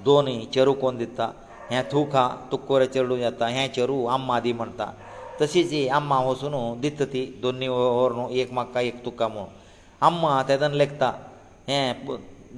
[0.05, 1.31] दोनी चेरू कोण दिता
[1.73, 4.85] हे थूक हा तुक्को रे चेडू येता हे चेरू आम्मा दी म्हणटा
[5.41, 9.45] तशीच ही आम्मा वचून दित ती दोनी ओर न्हू एक म्हाका एक तुका म्हूण
[10.09, 11.09] आम्मा तेदन लेखता
[11.69, 11.79] हे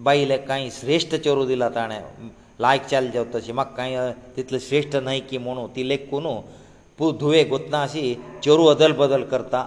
[0.08, 2.02] बायले कांय श्रेश्ठ चेरू दिला ताणें
[2.66, 3.98] लायक चल जेव तशी म्हाका कांय
[4.36, 6.28] तितले श्रेश्ठ न्हय की म्हणू ती लेखून
[6.98, 8.04] पू धुवे गोतना अशी
[8.44, 9.66] चेरू अदल बदल करता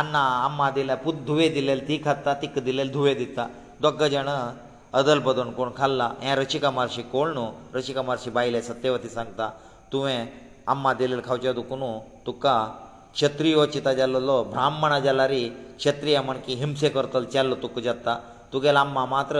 [0.00, 3.46] अन्ना आम्मा दिल्या पूत धुवे दिलेले ती खाता तिका दिलेले धुवे दिता
[3.82, 4.38] दोग जाणां
[4.98, 9.46] अदल बदल कोण खाल्ला हे रचिका मार्शी कोण न्हू रचिका मार्शी बायले सत्यवती सांगता
[9.92, 10.18] तुवें
[10.74, 11.82] आम्मा दिलेले खावचे दुखून
[12.26, 12.54] तुका
[13.16, 15.32] क्षत्रीय चिता जाल्लो ब्राह्मणा जाल्यार
[15.82, 18.14] क्षत्रीय म्हण की हिंसे करतलो चेल्लो तुका जाता
[18.52, 19.36] तुगेलो आम्मा मात्र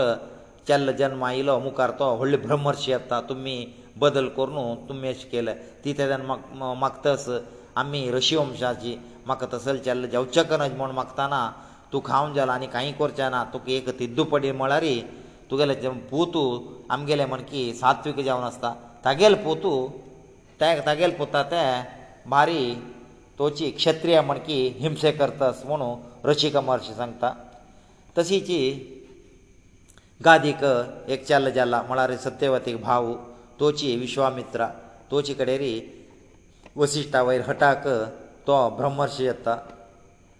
[0.67, 3.55] चेल्लो जल्म आयलो मुखार तो व्हडले ब्रह्मर्शी येता तुमी
[4.03, 5.53] बदल करून तुमी अशें केले
[5.83, 6.21] ती तेदान
[6.85, 7.23] मागतस
[7.81, 8.93] आमी रशी वंशाची
[9.27, 11.41] म्हाका तसले चेल्लो जेवचे कनज म्हूण मागताना
[11.91, 14.95] तूं खावन जालो आनी कांय करचें ना तुका एक तिद्दू पडी म्हळ्यारी
[15.49, 15.73] तुगेले
[16.11, 16.41] पोतू
[16.93, 18.73] आमगेले म्हण की सात्वीक जेवण आसता
[19.05, 19.71] तागेले पोतू
[20.61, 21.61] तागेले पोता ते
[22.33, 22.63] बारी
[23.39, 25.89] तोची क्षत्रीय म्हण की हिंसे करतास म्हणू
[26.29, 27.33] रशिका महर्शी सांगता
[28.17, 28.59] तशीची
[30.25, 30.63] गादीक
[31.13, 33.13] एक चल्ल जाला म्हळ्यार सत्यवतीक भाऊ
[33.59, 34.67] तोची विश्वामित्रा
[35.11, 35.73] तोचे कडेरी
[36.79, 37.87] वसिश्टा वयर हटाक
[38.47, 39.55] तो ब्रह्मर्शी येता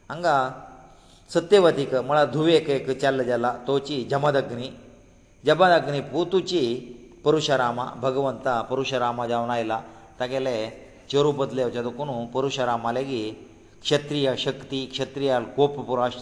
[0.09, 0.33] हांगा
[1.33, 4.69] सत्यवतीक म्हळ्यार धुवेक एक चल्ल जाला तोची जमदग्नी
[5.47, 6.61] जबदाग्नी पोतूची
[7.25, 9.79] परुशरामा भगवंत परुशरामा जावन आयला
[10.19, 10.55] तागेले
[11.11, 13.43] चेरू बदले वचे दुखून परुशरामा लेगीत
[13.85, 16.15] क्षत्रीय शक्ती क्षत्रियाल कोप पुराश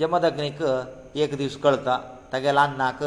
[0.00, 0.60] जमदग्नीक
[1.24, 1.96] एक दीस कळटा
[2.32, 3.02] तागेल्या अन्नाक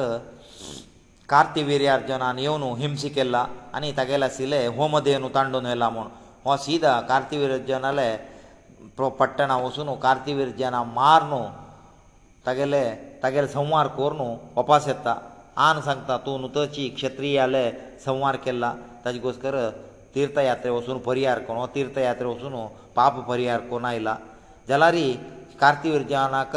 [1.31, 6.07] कार्तिवीर्यार्जुनान येवन हिंसा केला आनी तागेले आशिल्ले होमदेनू तांडून व्हेला म्हूण
[6.45, 8.09] हो सीदा कार्तिवीर्यार्जुनाले
[9.19, 11.45] पट्टणा वचून कार्तिवीर्यार्जुना मारून
[12.45, 12.85] तागेले
[13.23, 15.13] तागेले संवार कोर न्हू वपास येता
[15.67, 17.65] आन सांगता तूं नुतची क्षत्रीय आले
[18.05, 19.55] संवार केला ताजे घोस्कर
[20.15, 22.55] तीर्थयात्रे वचून परिहार कोण तीर्थयात्रे वचून
[22.95, 24.15] पाप परिहार कोण आयला
[24.69, 25.11] जाल्यारय
[25.61, 26.55] कार्तिवर्जनाक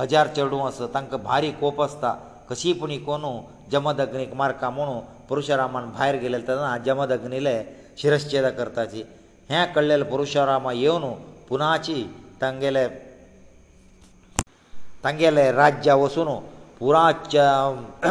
[0.00, 2.10] हजार चेडूं आसा तांकां भारी कोप आसता
[2.50, 3.24] कशी पूण कोण
[3.72, 5.00] जमदग्नीक मारका म्हणू
[5.30, 7.56] परशुरामान भायर गेले तेन्ना जमदग्नीले
[8.02, 9.02] शिरश्छेद करताची
[9.50, 11.08] हें कळलेले परशुरामा येवन
[11.48, 12.02] पुनाची
[12.42, 12.86] तांगेले
[15.04, 16.28] तांगेले राज्या वचून
[16.80, 17.34] पुराच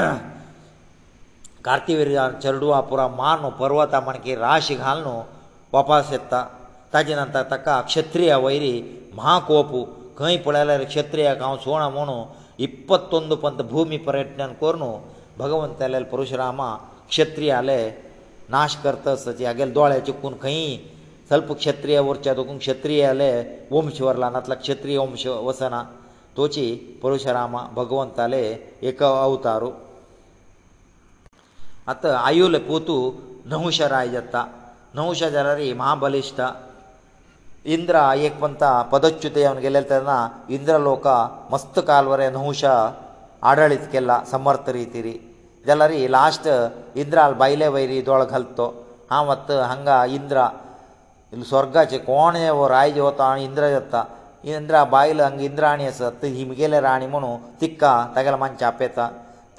[1.66, 2.08] कार्तिवीर
[2.44, 5.06] चरडुआ पुरो मारून पर्वता म्हणकी राश घालून
[5.74, 6.44] वपास येता
[6.94, 8.74] ताजे नंतर ताका क्षत्रिय वैरी
[9.16, 9.72] महाकोप
[10.18, 12.24] खंय पळयल्यार क्षत्रियाक हांव सोण म्हणू
[12.66, 14.84] इप्पतोंद पंत भुमी पर्यटन करून
[15.38, 16.70] भगवंताले परशुरामा
[17.10, 17.82] क्षत्रियाले
[18.56, 19.12] नाश करता
[19.46, 20.76] हागेले दोळे चुकून खंय
[21.28, 23.32] स्वल्प क्षत्रिय उरचे दुखून क्षत्रियाले
[23.72, 25.84] वंश वरला नातला क्षत्रिय वंश वसना
[26.38, 26.66] ತೋಚಿ
[27.02, 28.42] ಪುರಶರಾಮ ಭಗವಂತale
[28.90, 29.70] ಏಕ ಅವತಾರು
[31.92, 32.96] ಅತ ಆಯೋಲ ಪೋತು
[33.54, 34.36] ನೌಶರಾಯಜತ್ತ
[34.98, 36.48] ನೌಶಜರರಿ ಮಹಾಬಲಿಸ್ತಾ
[37.76, 38.64] ಇಂದ್ರ ಆಯೆಕವಂತ
[38.94, 40.18] ಪದಚ್ಚುತೆ ಅವನಿಗೆ ಎಲ್ಲ ಹೇಳ್ತಾರಾ
[40.58, 41.08] ಇಂದ್ರಲೋಕ
[41.52, 42.64] ಮಸ್ತ ಕಾಲವರ ನೌಶ
[43.50, 45.14] ಆಡಳಿಸಕೆಲ್ಲ ಸಮರ್ಥ ರೀತಿರಿ
[45.64, 46.50] ಇದೆಲ್ಲರಿ ಲಾಸ್ಟ್
[47.02, 48.68] ಇಂದ್ರ ಆಲ್ ಬಯಲೇ ವೈರಿ ಇಡೊಳಗೆ ಹಲ್ತೋ
[49.16, 50.38] ಆ ಮತ್ತೆ ಹಂಗಾ ಇಂದ್ರ
[51.36, 54.02] ಇಲ್ಾ ಸ್ವರ್ಗಾಚೇ ಕೋಣೆಯೆವ ರಾಜ್ಯವೋತ ಆ ಇಂದ್ರಯತ್ತಾ
[54.50, 57.32] इंद्रा बायल हांगा इंद्राणी आसा ती हिमगेले राणी म्हणू
[57.62, 59.08] तिका तागेले मानचे आपयता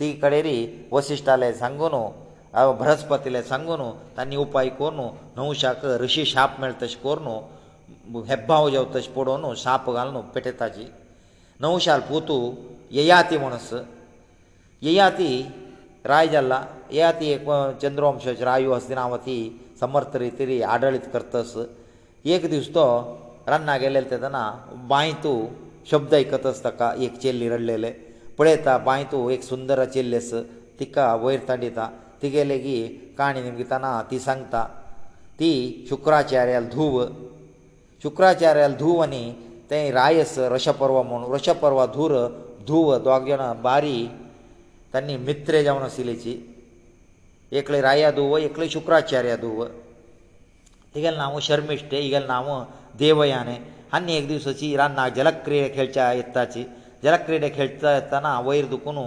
[0.01, 1.93] ती कडेरी वशिश्टाले सांगून
[2.81, 3.83] बृहस्पतीले सांगून
[4.17, 5.01] तांणी उपाय करून
[5.37, 10.87] नवशाक ऋशी शाप मेळ तशें करून हेब्बाव जेव तशें पडून शाप घालून पेटयताची
[11.61, 12.39] नवशाल पोतू
[12.99, 13.73] ययाती म्हणस
[14.83, 15.33] ययाती
[16.05, 16.63] राय जाल्ला
[16.93, 17.45] ययाती एक
[17.83, 19.37] चंद्रवंशाचे रायू हस्तिनावती
[19.81, 21.55] समर्थ रितीरी आडळीत करतस
[22.35, 22.85] एक दीस तो
[23.51, 24.43] रान्नां गेलेले तेदना
[24.91, 25.33] बांयतू
[25.91, 27.91] शब्द आयकत आस ताका एक चेल्ली रडलेले
[28.39, 30.31] पळयता बांयतू एक सुंदर चेल्ली आस
[30.79, 31.87] तिका वयर ताडिता
[32.23, 32.77] तिगेले की
[33.19, 34.63] काणी निमगिताना ती सांगता
[35.41, 35.51] ती
[35.89, 37.05] शुक्राचार्याल धूव
[38.03, 39.25] शुक्राचार्याल धूव आनी
[39.71, 42.15] ते रायस रशपर्व म्हूण रशपर्व धूर
[42.67, 43.99] धूव दोग जाण बारी
[44.95, 46.35] तांणी मित्रे जावन आशिल्लेची
[47.59, 49.65] एकले राया धूव एकले शुक्राचार्या धूव
[50.95, 52.49] तिगेलें नांव शर्मिश्ट इगेलें नांव
[53.01, 53.57] देवयाने
[53.95, 56.65] आनी एक दीस अशी रान्नाक जलक्रिडे खेळच्या येताची
[57.05, 58.99] जलक्रिडे खेळटा येताना वयर दुखून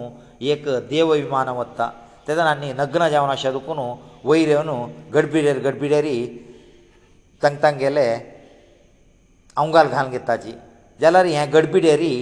[0.54, 1.90] एक देव विमान वता
[2.28, 3.80] तेदान आनी नग्न जावन अशें दुखून
[4.26, 4.72] वयर येवन
[5.14, 6.18] गडबिडेर गडबिडेरी
[7.44, 8.06] तांक तांगेले
[9.58, 10.52] अवंगाल घालून घेताची
[11.02, 12.16] जाल्यार हे गडबिडेरी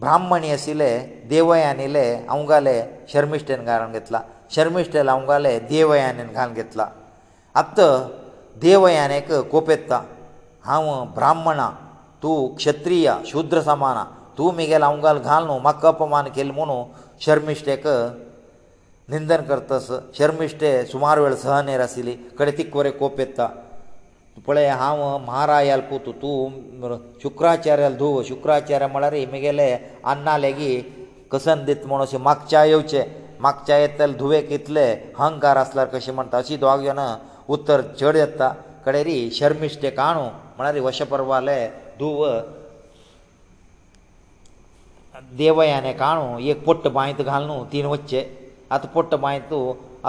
[0.00, 0.90] ब्राह्मणी आशिल्ले
[1.30, 2.80] देवयानीले अवंगाले
[3.12, 4.20] शर्मिश्टेन घालून घेतला
[4.54, 6.86] शर्मिश्टेल अवंगाले देवयानीन घालून घेतला
[7.62, 7.80] आत्त
[8.62, 10.00] देवयानेक कोप येता
[10.64, 11.68] हांव ब्राह्मणा
[12.22, 14.04] तूं क्षत्रिया शुद्र समाना
[14.38, 16.78] तूं म्हगेलो अंगाल घाल न्हू म्हाका अपमान केलो म्हणू
[17.24, 17.86] शर्मिश्टेक
[19.12, 19.88] निंदन करतास
[20.18, 23.48] शर्मिश्टे सुमार वेळ सहनेर आशिल्ली कडे ती कोरे कोप येता
[24.46, 29.70] पळय हांव महाराजाल पूत तूं शुक्राचार्याल धूव शुक्राचार्य म्हळ्यार म्हगेले
[30.12, 30.98] अन्ना लेगीत
[31.32, 33.04] कसन दित म्हणून अशें मागच्या येवचें
[33.40, 37.14] मागच्या येतल्या धुवेक इतले अहंकार आसल्यार कशें म्हणटा अशी दोग जाणां
[37.54, 38.52] उत्तर चड येता
[38.86, 40.28] कडेरी शर्मिश्टे काणू
[40.60, 41.54] म्हळ्यार वशपर्वाले
[41.98, 42.24] धुव
[45.38, 48.22] देवयाने काणू एक पोट्ट बांयत घालनू तीन वच्चे
[48.74, 49.54] आतां पोट्ट बांयत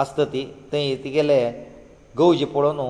[0.02, 1.38] आसत ती थंय तिगेले
[2.18, 2.80] गौजी पळोवन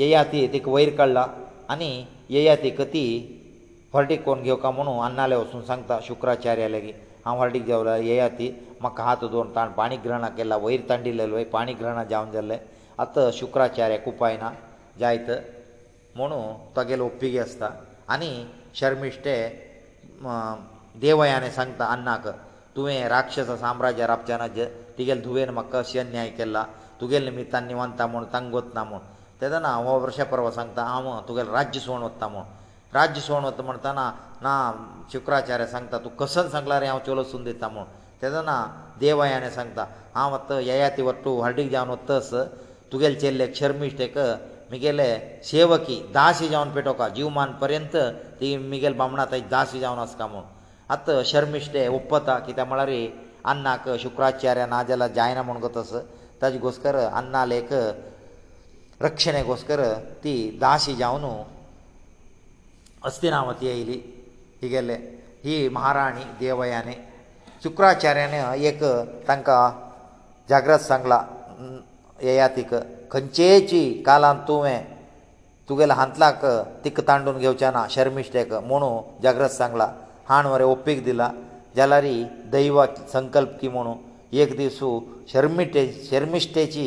[0.00, 1.26] येयाती तिका वयर काडला
[1.72, 1.90] आनी
[2.36, 3.04] येयातीक ती
[3.92, 6.94] फर्टीक कोण घेवका म्हणून अन्नाले वचून सांगता शुक्राचार्या लेगीत
[7.24, 11.72] हांव हर्डीक देवला येया ती म्हाका हात दोन ताण पाणी ग्रहणा केला वयर तांडिल्लो पाणी
[11.80, 12.58] ग्रहणां जावन जाल्लें
[13.04, 14.50] आतां शुक्राचार्याक उपाय ना
[15.00, 15.30] जायत
[16.16, 17.68] म्हणून तोगेले ओप्पीगे आसता
[18.12, 18.30] आनी
[18.78, 19.34] शर्मिश्टे
[21.00, 22.26] देवयाने सांगता अन्नाक
[22.76, 24.64] तुवें राक्षस साम्राज्य राबच्याना जे
[24.98, 26.64] तुगेले धुवेन म्हाका अशी अन्याय केला
[27.00, 28.98] तुगेले निमित्तान निवांता म्हूण तांगोत ना म्हूण
[29.40, 32.44] तेदना हो वृषपर्व सांगता हांव तुगेलें राज्य सोवण वता म्हूण
[32.94, 34.10] राज्य सोवण वता म्हणटना
[34.42, 34.52] ना
[35.12, 37.84] शुक्राचार्य सांगता तूं कसत सांगला रे हांव चलोसून दिता म्हूण
[38.22, 38.56] तेदना
[39.00, 42.34] देवयाने सांगता हांव आतां ययाती वट्टू हार्डीक जावन वतस
[42.92, 44.18] तुगेले चेल्लेक शर्मिश्टेक
[44.72, 45.06] मुगेले
[45.50, 47.94] सेवकी दासी जावन पेटोवपाक जीवमान पर्यंत
[48.40, 50.44] ती मुगेल बामणां थंय दासी जावन आसता म्हूण
[50.94, 52.90] आतां शर्मिश्टे ओपता कित्याक म्हळ्यार
[53.50, 55.78] अन्नाक शुक्राचार्य ना जाल्यार जायना म्हूण कोत
[56.42, 57.70] ताजे घोस्कर अन्नालेक
[59.06, 59.80] रक्षणे घोस्कर
[60.24, 61.24] ती दासी जावन
[63.08, 63.98] अस्तिनावती येयली
[64.62, 64.94] ही गेले
[65.46, 66.94] ही महाराणी देवयाने
[67.62, 68.34] शुक्राचार्यान
[68.68, 68.82] एक
[69.28, 69.62] तांकां
[70.48, 71.22] जाग्रत सांगला
[72.26, 72.74] येयातीक
[73.12, 74.80] खंयचेची कालान तुवें
[75.68, 76.44] तुगेल्या हांतलाक
[76.84, 78.90] तिक तांडून घेवचें ना शर्मिश्टेक म्हुणू
[79.22, 79.88] जाग्रत सांगला
[80.28, 81.30] हाण मरे ओपीक दिला
[81.76, 82.04] जाल्यार
[82.52, 83.94] दैवा संकल्प की म्हुणू
[84.42, 84.98] एक दिसू
[85.32, 86.86] शर्मिटे शर्मिश्टेची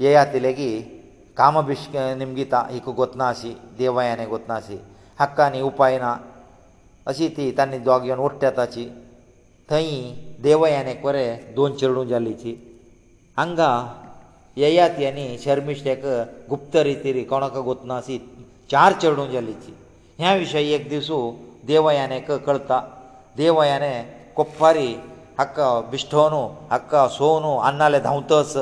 [0.00, 0.70] येयातिले की
[1.36, 4.78] कामभिश्क निमगिता हीक गोतनासी देवयाने गोतनासी
[5.20, 6.14] हक्कानी उपाय ना
[7.10, 8.88] अशी ती तांणी दोग येवन ओडट्या ताची
[9.70, 9.90] थंय
[10.42, 12.54] देवयाने खरें दोन चेडूं जालीची
[13.36, 13.68] हांगा
[14.60, 16.04] येयात येनी शर्मिश्टेक
[16.50, 18.16] गुप्त रितीरी कोणाक गोतना अशी
[18.70, 19.74] चार चेडूं जालीची
[20.18, 21.18] ह्या विशयी एक दिसू
[21.66, 22.80] देवयाने कळटा
[23.36, 23.92] देवयाने
[24.36, 24.88] कोप्पारी
[25.38, 26.42] हक्का बिश्टोनू
[26.72, 28.56] हक्का सोनू अन्नाले धांवतस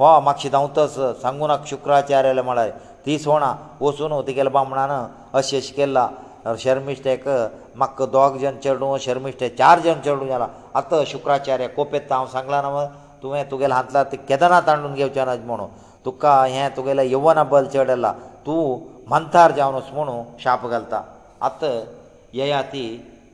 [0.00, 2.70] हो मातशें धांवतस सांगू नाक शुक्राचार्यले म्हळ्यार
[3.06, 4.90] ती सोणा वचून तुगेले बामणान
[5.38, 10.46] अशें अशें केलां शर्मिश्टेक म्हाका दोग जन चेडूं शर्मिश्टे चार जन चेडूं जाला
[10.80, 12.86] आतां शुक्राचार्य कोप येता हांव सांगलां ना
[13.22, 15.66] तुवें तुगेले हातला ते केदारनाथ हाडून घेवचे नाज म्हणू
[16.04, 18.12] तुका हें तुगेले यवना बल चडला
[18.46, 18.60] तूं
[19.10, 21.00] मंथार जावन वस म्हणू शाप घालता
[21.48, 21.64] आत
[22.36, 22.84] ययाती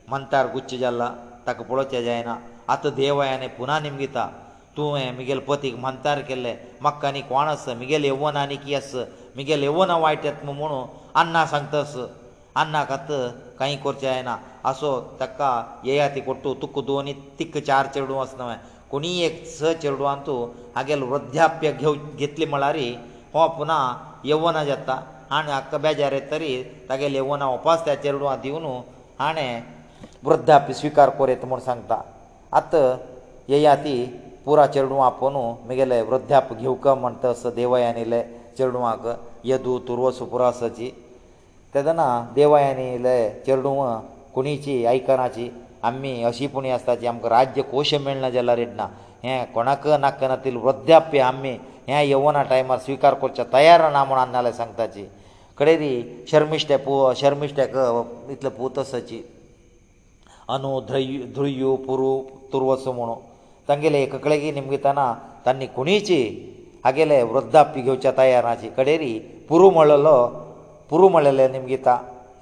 [0.09, 1.09] मंथार गुच्च जाल्ला
[1.47, 2.35] ताका पळोवचें जायना
[2.73, 4.27] आत देवयाने पुना निमगिता
[4.77, 8.93] तुवें मुगेल पतीक मंथार केल्ले म्हाका आनी कोण आस मुगेल यवना आनी की आस
[9.35, 10.83] मुगेल यवना वायट येत म्हणू
[11.21, 11.95] अन्ना सांगतास
[12.61, 13.07] अन्नाक आत
[13.59, 14.35] कांय करचें जायना
[14.69, 15.49] असो ताका
[15.85, 18.55] ययाती कोट्टू तुक दोनी तिक्क चार चेडूं वस नवें
[18.93, 20.37] कोणीय एक स चेडूं आसा तूं
[20.75, 22.75] हागेलो वृद्ध्याप्य घेव घेतले म्हळ्यार
[23.33, 23.77] हो पुना
[24.29, 24.97] येवना जाता
[25.37, 26.51] आनी हक्क बेजार येतरी
[26.89, 28.65] तागेले येवना वपास त्या चेडवां दिवन
[29.19, 29.61] हाणें
[30.23, 31.97] वृद्ध्याप्य स्विकार करीत म्हूण सांगता
[32.59, 32.75] आत
[33.49, 33.95] येया ती
[34.45, 38.21] पुरा चेडवां आपोवनू म्हगेले वृद्ध्याप घेवक म्हणटा असो देवयान येयले
[38.57, 39.07] चेडवांक
[39.49, 40.91] येदू तुर्वसु पुरासाची
[41.73, 43.91] तेदना देवयान येयले चेडवां
[44.35, 45.49] कोणीची आयकनाची
[45.87, 48.85] आमी अशी पुणी आसता जी आमकां राज्य कोश मेळना जाल्यार रेडना
[49.23, 51.51] हें कोणाक नाका तील वृद्धाप्य आमी
[51.89, 55.03] हें यवना टायमार स्विकार करचें तयार ना म्हूण आनी जाल्यार सांगताची
[55.57, 55.91] कडे दी
[56.31, 57.75] शर्मिश्टे पू शर्मिश्टेक
[58.35, 59.19] इतले पुतसाची
[60.55, 62.09] अनु ध्रय ध्रुयु पुरु
[62.53, 63.15] तुर्वसु म्हुणू
[63.67, 65.13] तांगेले एक कडेगी निमगिताना
[65.45, 66.21] तांणी कुणीची
[66.85, 69.13] हागेले वृद्धाप्य घेवच्या तयाराची कडेरी
[69.49, 70.15] पुरू म्हणलेलो
[70.89, 71.97] पुरू म्हणलेले निमगिता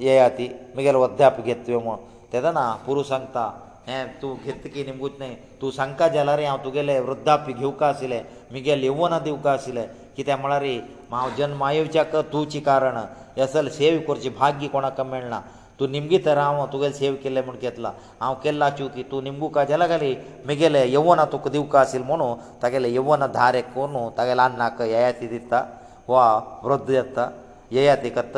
[0.07, 1.95] येया ती मुगेले वृद्धाप्य घेतवे म्हूण
[2.31, 3.43] तेदा ना पुरू सांगता
[3.87, 8.19] हे तूं घेतकी की निमगूच न्हय तूं सांगता जाल्यार हांव तुगेले वृद्धापी घेवका आशिल्ले
[8.55, 9.83] मुगे लिवना दिवका आशिल्ले
[10.15, 10.63] कित्याक म्हळ्यार
[11.11, 12.97] हांव जन्म आयोच्याक तुची कारण
[13.37, 15.39] येसल सेव करची भाग्य कोणाक मेळना
[15.79, 19.63] तूं निमगी तर हांव तुगेले सेव केल्ले म्हूण घेतला हांव केल्ला चुकी तूं निमगू का
[19.71, 20.13] जाला घाली
[20.47, 22.29] मुगेले यवना तुका दिवका आशिल्ले म्हणू
[22.63, 25.63] तागेले यवना धारे कोण तागेले अन्नाक येयाती दिता
[26.09, 26.23] वा
[26.63, 27.29] वृद्ध येता
[27.77, 28.37] येयाती कत्त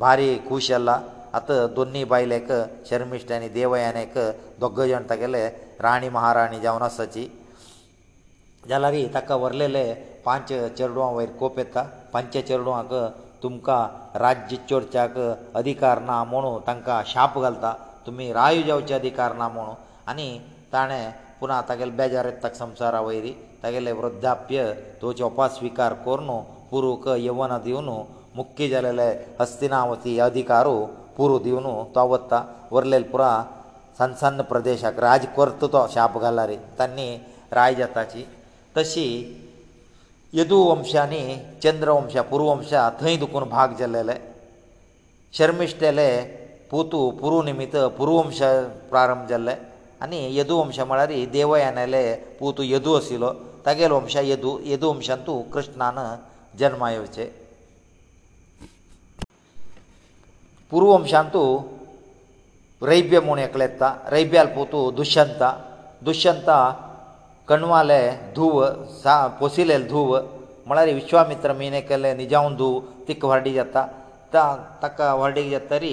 [0.00, 0.98] भारी खूश जाला
[1.36, 2.48] आतां दोनी बायलेक
[2.88, 4.14] शर्मिश्ट आनी देवयानेक
[4.62, 5.40] दोग जाण तागेले
[5.84, 7.24] राणी महाराणी जावन आसाची
[8.70, 9.86] जाल्यार ताका व्हरलेले
[10.26, 10.46] पांच
[10.78, 11.82] चेडवां वयर कोप येता
[12.12, 12.92] पांच चेडवांक
[13.42, 13.80] तुमकां
[14.24, 15.18] राज्य चोरच्याक
[15.60, 17.74] अधिकार ना म्हणून तांकां शाप घालता
[18.06, 19.74] तुमी राय जावचे अधिकार ना म्हणून
[20.10, 20.28] आनी
[20.72, 21.10] ताणें
[21.40, 23.32] पुना तागेले बेजार येता संवसारा वयरी
[23.62, 24.72] तागेले वृद्धाप्य
[25.02, 26.30] तुवचे उपासविकार करून
[26.70, 27.88] पुरूक यवन दिवन
[28.36, 29.10] मुख्य जालेले
[29.40, 30.76] हस्तिनावती अधिकारू
[31.16, 32.38] पुरो दिवन तो वता
[32.76, 33.28] उरलेलो पुरो
[33.98, 37.06] सन सन्न प्रदेशाक राज करता तो शाप घाला रे तांणी
[37.58, 38.22] राय जाताची
[38.76, 39.06] तशी
[40.38, 41.22] यदुवंशांनी
[41.62, 44.16] चंद्रवंशा पुरुवंशा थंय दुखून भाग जाल्लेले
[45.38, 46.08] शर्मिश्टेले
[46.70, 48.40] पुतू पुरु निमित्त पुरुवंश
[48.90, 49.54] प्रारंभ जाल्ले
[50.04, 52.04] आनी यदुवंशा म्हळ्यार देवयानेले
[52.40, 53.30] पुतू यदू आशिल्लो
[53.66, 55.96] तागेलो वंशा यदू यदुवंशांतू कृष्णान
[56.60, 57.28] जल्मा येवचें
[60.74, 61.42] ಪುರುವಾಂಶಂತು
[62.90, 65.42] ರೈಭ್ಯಮೋಣೇಕಲೇತ್ತಾ ರೈಬ್ಯಾಲ್ ಪೋತು ದುಶ್ಯಂತ
[66.06, 66.48] ದುಶ್ಯಂತ
[67.50, 67.98] ಕಣ್ವಾಲೆ
[68.36, 68.56] ಧುವ
[69.02, 70.10] ಸಾ ಪೋಸಿಲೇಲ್ ಧುವ
[70.68, 72.68] ಮಳಾರಿ ವಿಶ್ವಾಮಿತ್ರ ಮಿನೇಕಲೇ ನಿಜಾوندು
[73.06, 74.42] ತಿಕ್ ವರಡಿ ಜಾತ್ತಾ
[74.82, 75.92] ತಂಕ ವರಡಿ ಗೆತ್ತರಿ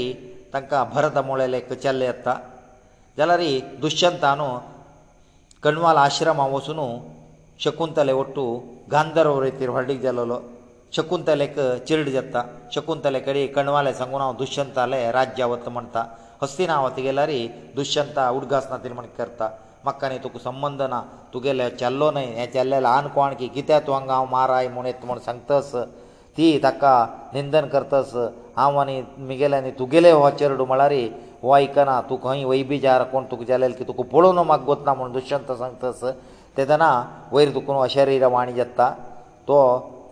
[0.53, 2.33] ತಂಕ ભરತ ಮೊಳೆಲೆ ಕಚಲ್ಲೆತ್ತಾ
[3.19, 3.51] ಜಲರಿ
[3.83, 4.41] ದುಶ್ಯಂತನ
[5.65, 6.87] ಕಣ್ವಾಲ ಆಶ್ರಮವಸುನು
[7.65, 8.45] ಶಕುಂತಲೆ ಒಟ್ಟು
[8.95, 10.39] ಗಂಧರವ ರೈತರಿ ಹೊರಡಿ ಗೆಲ್ಲಲೋ
[10.95, 11.55] शकुंतलेक
[11.87, 12.41] चिरड जाता
[12.73, 16.03] शकुंतले कडेन कणवाले सांगून हांव दुश्यंताले राज्य वत म्हणटा
[16.41, 17.29] हस्तिनावत गेल्यार
[17.75, 19.47] दुश्यंता उडगास ना तिणें म्हण करता
[19.83, 21.01] म्हाका न्ही तुका संबंद ना
[21.33, 25.05] तुगेले चल्लो न्हय हें चल्ले ल्हान कोण की कित्याक तूं हांगा हांव माराय म्हूण येता
[25.05, 25.71] म्हूण सांगतस
[26.37, 26.93] ती ताका
[27.33, 28.11] निंदन करतस
[28.57, 30.93] हांव आनी म्हगेले आनी तुगेले हो चेरडू म्हळ्यार
[31.41, 35.51] हो आयकना तूं खंय वैबिजार कोण तुका जालें की तुका पळोवन म्हाका गोतना म्हूण दुश्यंत
[35.61, 36.03] सांगतस
[36.57, 36.91] तेदना
[37.31, 38.91] वयर दुखून अशरिरवाणी जाता
[39.47, 39.57] तो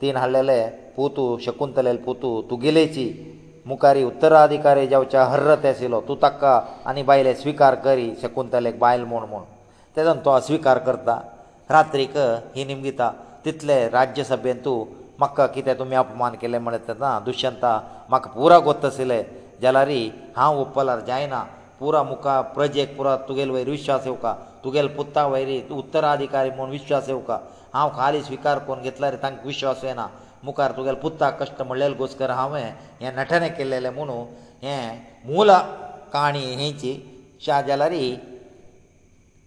[0.01, 0.59] तीन हाडलेले
[0.95, 3.07] पुतू शकुंतलेल पुतू तुगेलेची
[3.69, 9.41] मुखारी उत्तराधिकारी जावच्या हर्र तेसिलो तूं ताका आनी बायले स्विकार करी शकुंतलेक बायल म्हूण म्हूण
[9.95, 11.17] तेदोन तो अस्विकार करता
[11.69, 12.17] रात्रीक
[12.55, 13.11] ही निमगीता
[13.45, 14.77] तितले राज्यसभेन तूं
[15.19, 17.71] म्हाका कितें तुमी अपमान केले म्हणत तेदा दुश्यंता
[18.09, 19.21] म्हाका पुरो गोत्त आशिल्ले
[19.61, 19.89] जाल्यार
[20.37, 21.43] हांव ओप्पलार जायना
[21.79, 24.33] पुरा मुखार प्रजेक पुरा तुगेले वयर विश्वास येवका
[24.63, 27.37] तुगेले पुत्ता वयरी उत्तराधिकारी म्हूण विश्वास येवका
[27.73, 30.07] हांव खाली स्विकार करून घेतला रे तांकां विश्वास येना
[30.43, 32.63] मुखार तुगेले पुत्ताक कश्ट म्हणलेलो घोस्कर हांवें
[33.01, 34.17] हें नटने केल्लेलें म्हुणू
[34.63, 35.49] हें मूल
[36.13, 36.93] काणी हेंची
[37.45, 38.15] च्या जाल्यार ही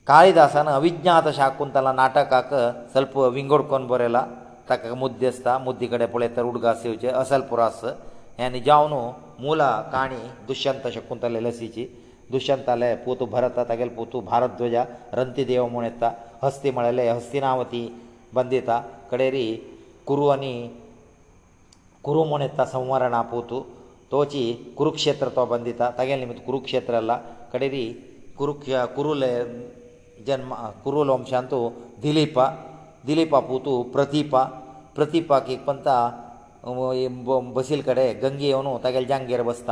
[0.07, 2.55] काळिदासान अविज्ञात शाकुंतला नाटकाक
[2.93, 4.25] स्वल्प विंगड करून बरयला
[4.69, 7.85] ताका मुद्दे आसता मुद्दे कडेन पळय तर उडगास येवचे असल पुरास
[8.39, 8.93] हें जावन
[9.45, 10.19] मुला काणी
[10.49, 11.87] दुश्यंत शकुंतले लसीची
[12.33, 16.11] दुश्यंताले पुतू भरता तागेले पुतू भारद्वजा रंतीदेव म्हूण येता
[16.43, 17.87] हस्ती म्हळ्ळेले हस्तिनावती
[18.37, 18.71] ಬಂದಿತ
[19.11, 19.47] ಕಡೆರಿ
[20.09, 20.55] ಕುರುವನಿ
[22.07, 23.51] ಕುರುಮೋನೆ ತ ಸಂವರಣಾಪೂತ
[24.13, 24.43] ತೋಚಿ
[24.79, 27.13] ಕುರುಕ್ಷೇತ್ರತ ಬಂದಿತ ತಗೇಲಿ ನಿಮ್ಮ ಕುರುಕ್ಷೇತ್ರ ಅಲ್ಲ
[27.53, 27.85] ಕಡೆರಿ
[28.39, 29.31] ಕುರುಖ ಕುರುಲೇ
[30.29, 30.55] ಜನ್ಮ
[30.85, 31.59] ಕುರುಲೋಂ ಶಾಂತು
[32.05, 32.39] ದಿಲೀಪ
[33.09, 34.35] ದಿಲೀಪ ಪೂತ ಪ್ರತೀಪ
[34.97, 35.89] ಪ್ರತಿಪಾಕೆಂತ
[36.71, 39.71] ಓ ಬಸಿಲ್ ಕಡೆ ಗಂಗಿ ಯವನು ತಗೇಲ್ ಜಾಂಗಿರೆ ಬಸತ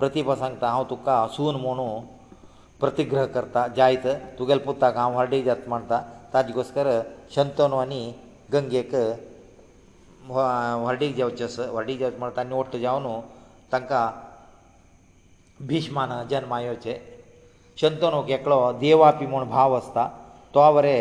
[0.00, 1.88] ಪ್ರತಿಪ ಸಂಂತ ಹೌತು ಕಾಸುನ ಮೋನೋ
[2.76, 6.02] પ્રતિગ્રહ કરતા જાયત તુગલપત્તા ગામ વાડી જાત મંતા
[6.32, 6.86] તાજી ગોસ્કર
[7.32, 8.00] શંતનવ અને
[8.52, 8.90] ગંગેક
[10.88, 11.46] હરડી જે વચ્ચે
[11.76, 13.12] વાડી જે મંતા ની ઓટ જાવનો
[13.72, 14.04] તંકા
[15.68, 16.94] ભીષ્માન જન્માયો છે
[17.80, 20.06] શંતનવ કેકળો દેવાપીમણ ભાવસ્તા
[20.52, 20.96] તો ઓરે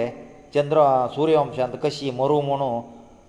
[0.54, 0.80] ચંદ્ર
[1.16, 2.70] સૂર્યવંશ અંત કશી મરુમણો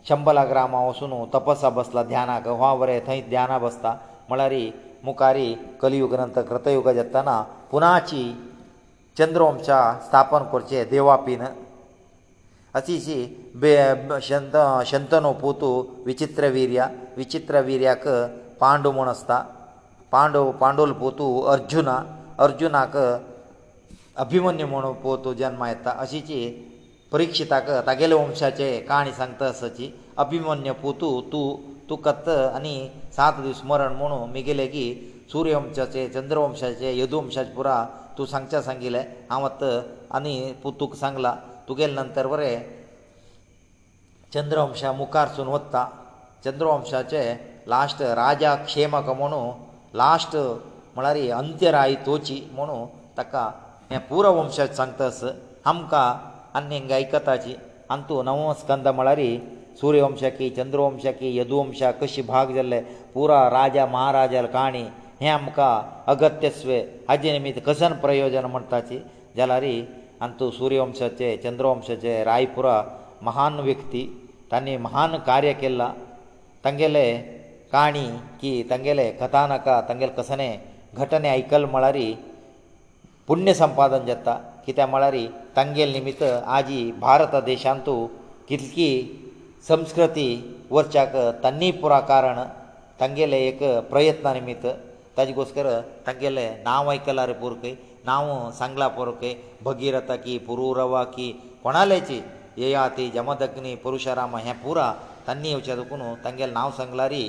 [0.07, 3.93] ચેમ્બલા ગ્રામ આવશેનો તપસા બસલા ધાના કો વાવરે થઈ ધાના બસતા
[4.29, 4.69] મળારી
[5.07, 8.25] મુકારી કળિયુગ અંત કૃતયુગ જતના पुनाची
[9.19, 11.43] चंद्र वंशा स्थापन करचे देवापीन
[12.79, 13.17] अशी जी
[13.61, 13.73] बे
[14.29, 14.57] शंत
[14.91, 15.69] शंतनो पोतू
[16.09, 16.87] विचित्र वीर्या
[17.21, 18.07] विचित्र वीर्याक
[18.63, 19.39] पांडू म्हूण आसता
[20.13, 21.97] पांडू पांडोल पोतू अर्जुना
[22.47, 22.97] अर्जुनाक
[24.25, 26.41] अभिमन्यू म्हूण पोतू जल्मा येता अशीची
[27.13, 29.91] परिक्षिताक तागेले वंशाचे काणी सांगता असची
[30.25, 31.47] अभिमन्यू पोतू तूं
[31.91, 32.77] तुकत आनी
[33.17, 34.87] सात दीस मरण म्हुणू मिगेले की
[35.33, 37.79] सूर्यवंशाचे चंद्रवंशाचे यदुवंशाचे पुरा
[38.19, 39.73] तूं सांगचें सांगिल्लें हांव आतां
[40.17, 41.35] आनी पूण तुका सांगलां
[41.69, 42.59] तुगेले नंतर बरें
[44.35, 45.83] चंद्रवंशा मुखार सून वत्ता
[46.45, 47.23] चंद्रवंशाचे
[47.73, 49.43] लास्ट राजा क्षेमक म्हणू
[50.01, 50.37] लास्ट
[50.95, 52.85] म्हळ्यार अंत्यराय तोची म्हणू
[53.19, 53.49] ताका
[53.91, 55.23] हें पुरवंशाचे सांगतास
[55.71, 56.09] आमकां
[56.59, 57.55] आनी हिंगा आयकताची
[57.91, 59.21] आनी तूं नवो स्कंद म्हळ्यार
[59.81, 62.81] सूर्यवंशाकी चंद्रवंशाकी यदुवंशा कशी भाग जाल्ले
[63.15, 64.85] पुरा राजा महाराजाले काणी
[65.21, 65.71] हें आमकां
[66.13, 68.97] अगत्यस्वे हाजे निमित्त कसन प्रयोजन म्हणटाची
[69.37, 69.65] जाल्यार
[70.23, 72.75] आनी तूं सुर्यवंशाचे चंद्रवंशाचे रायपुरा
[73.29, 74.03] महान व्यक्ती
[74.53, 75.91] तांणी महान कार्य केलां
[76.65, 77.07] तांगेले
[77.73, 78.05] काणी
[78.41, 80.49] की तांगेले कथानकां तांगेले कसले
[81.01, 81.99] घटने आयकल म्हळ्यार
[83.29, 84.37] पुण्य संपादन जाता
[84.67, 85.17] कित्याक म्हळ्यार
[85.57, 86.23] तांगेले निमित्त
[86.57, 87.95] आजी भारत देशांतू
[88.49, 88.91] कितकी
[89.69, 90.29] संस्कृती
[90.71, 92.39] वरच्याक तांणी पुराय कारण
[93.01, 94.67] तांगेले एक प्रयत्ना निमित्त
[95.17, 95.67] ताजे घोस्कर
[96.07, 97.73] तांगेले नांव आयकलां रे पुरकय
[98.07, 99.33] नांव सांगलां पुरकय
[99.65, 101.31] भगिरथा की पुरुरवा की
[101.63, 102.21] कोणालेची
[102.57, 104.93] येया ती जमदग्नी पुरुशाराम हे पुरा
[105.27, 107.23] तांणी येवच्या दुखून तांगेले नांव सांगलां रे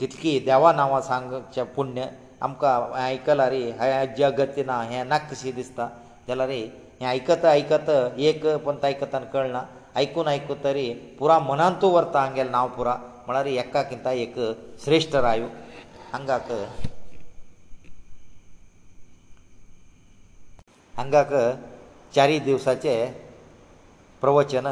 [0.00, 2.06] तितकी देवा नांवां सांगचे पुण्य
[2.42, 3.90] आमकां हें आयकलां रे हे
[4.36, 5.88] जगती ना हे नाक कशी दिसता
[6.28, 6.60] जाल्यार रे
[7.00, 7.90] हे आयकत आयकत
[8.28, 9.62] एक पंत आयकता कळना
[9.96, 10.88] आयकून आयकून तरी
[11.18, 12.94] पुरा मनांतू व्हरता हांगेलें नांव पुरा
[13.26, 14.34] म्हळ्यार एकाकिंता एक
[14.84, 15.46] श्रेश्ठ रायू
[16.12, 16.52] हांगाक
[20.98, 21.28] हांगाक
[22.14, 22.92] चारी दिवसाचे
[24.20, 24.66] प्रवचन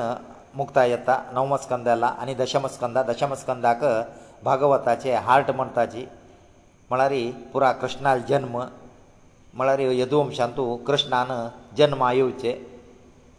[0.56, 3.84] मुक्ता येता नवम स्कंदाला आनी दशम स्कंदा दशम स्कंदाक
[4.44, 6.04] भागवताचे हार्ट म्हणटाची
[6.90, 7.12] म्हळ्यार
[7.52, 8.56] पुरा कृष्णा जन्म
[9.54, 11.30] म्हळ्यार यदुवंशांतू कृष्णान
[11.78, 12.52] जन्मा येवचे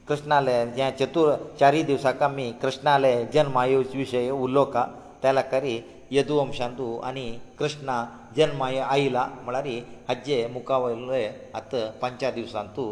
[0.08, 4.86] कृष्णालय हे चतुर चारी दिवसाक आमी कृष्णालय जन्मा येवचे विशय उलोवका
[5.22, 5.80] त्या लागारी
[6.20, 7.30] यदुवंशांतू आनी
[7.60, 8.04] कृष्णा
[8.38, 9.76] ಜನ್ಮಾಯ ಐಲಾ ಮಳರಿ
[10.10, 11.22] ಹಜ್ಜೆ ಮುಕಾವೆ ಲೇ
[11.60, 11.72] ಅತ
[12.02, 12.84] ಪಂಚಾ ದಿವಸಂತು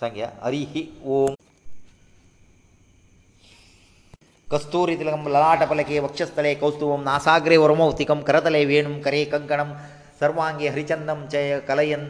[0.00, 0.82] ಸಂಘಯ ಅರಿಹಿ
[1.16, 1.32] ಓಂ
[4.52, 9.70] ಕಸ್ತೂರಿ ದಿಲಂ ಲಾಟಪಲಕೇ ವಕ್ಷಸ್ಥಲೇ ಕೌಸ್ತುಭಂ 나ಸಾಗ್ರೇ ವರಮೌತಿಕಂ ಕರತಲೇ ವೇಣುಂ ಕರೇ ಕಂಗಣಂ
[10.20, 12.04] ಸರ್ವಾಂಗಿ ಹರಿಚಂದಂ ಚಯ ಕಲಯಂ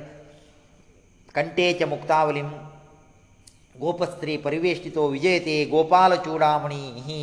[1.36, 2.51] ಕಂಟೇ ಚ ಮುಕ್ತಾವಲಿಂ
[3.82, 7.22] ಗೋಪಸ್ಥรี ಪರಿವೇಶಿತೋ ವಿಜಯೇತೇ ಗೋಪಾಲ ಚೂಡಾಮಣಿಹಿ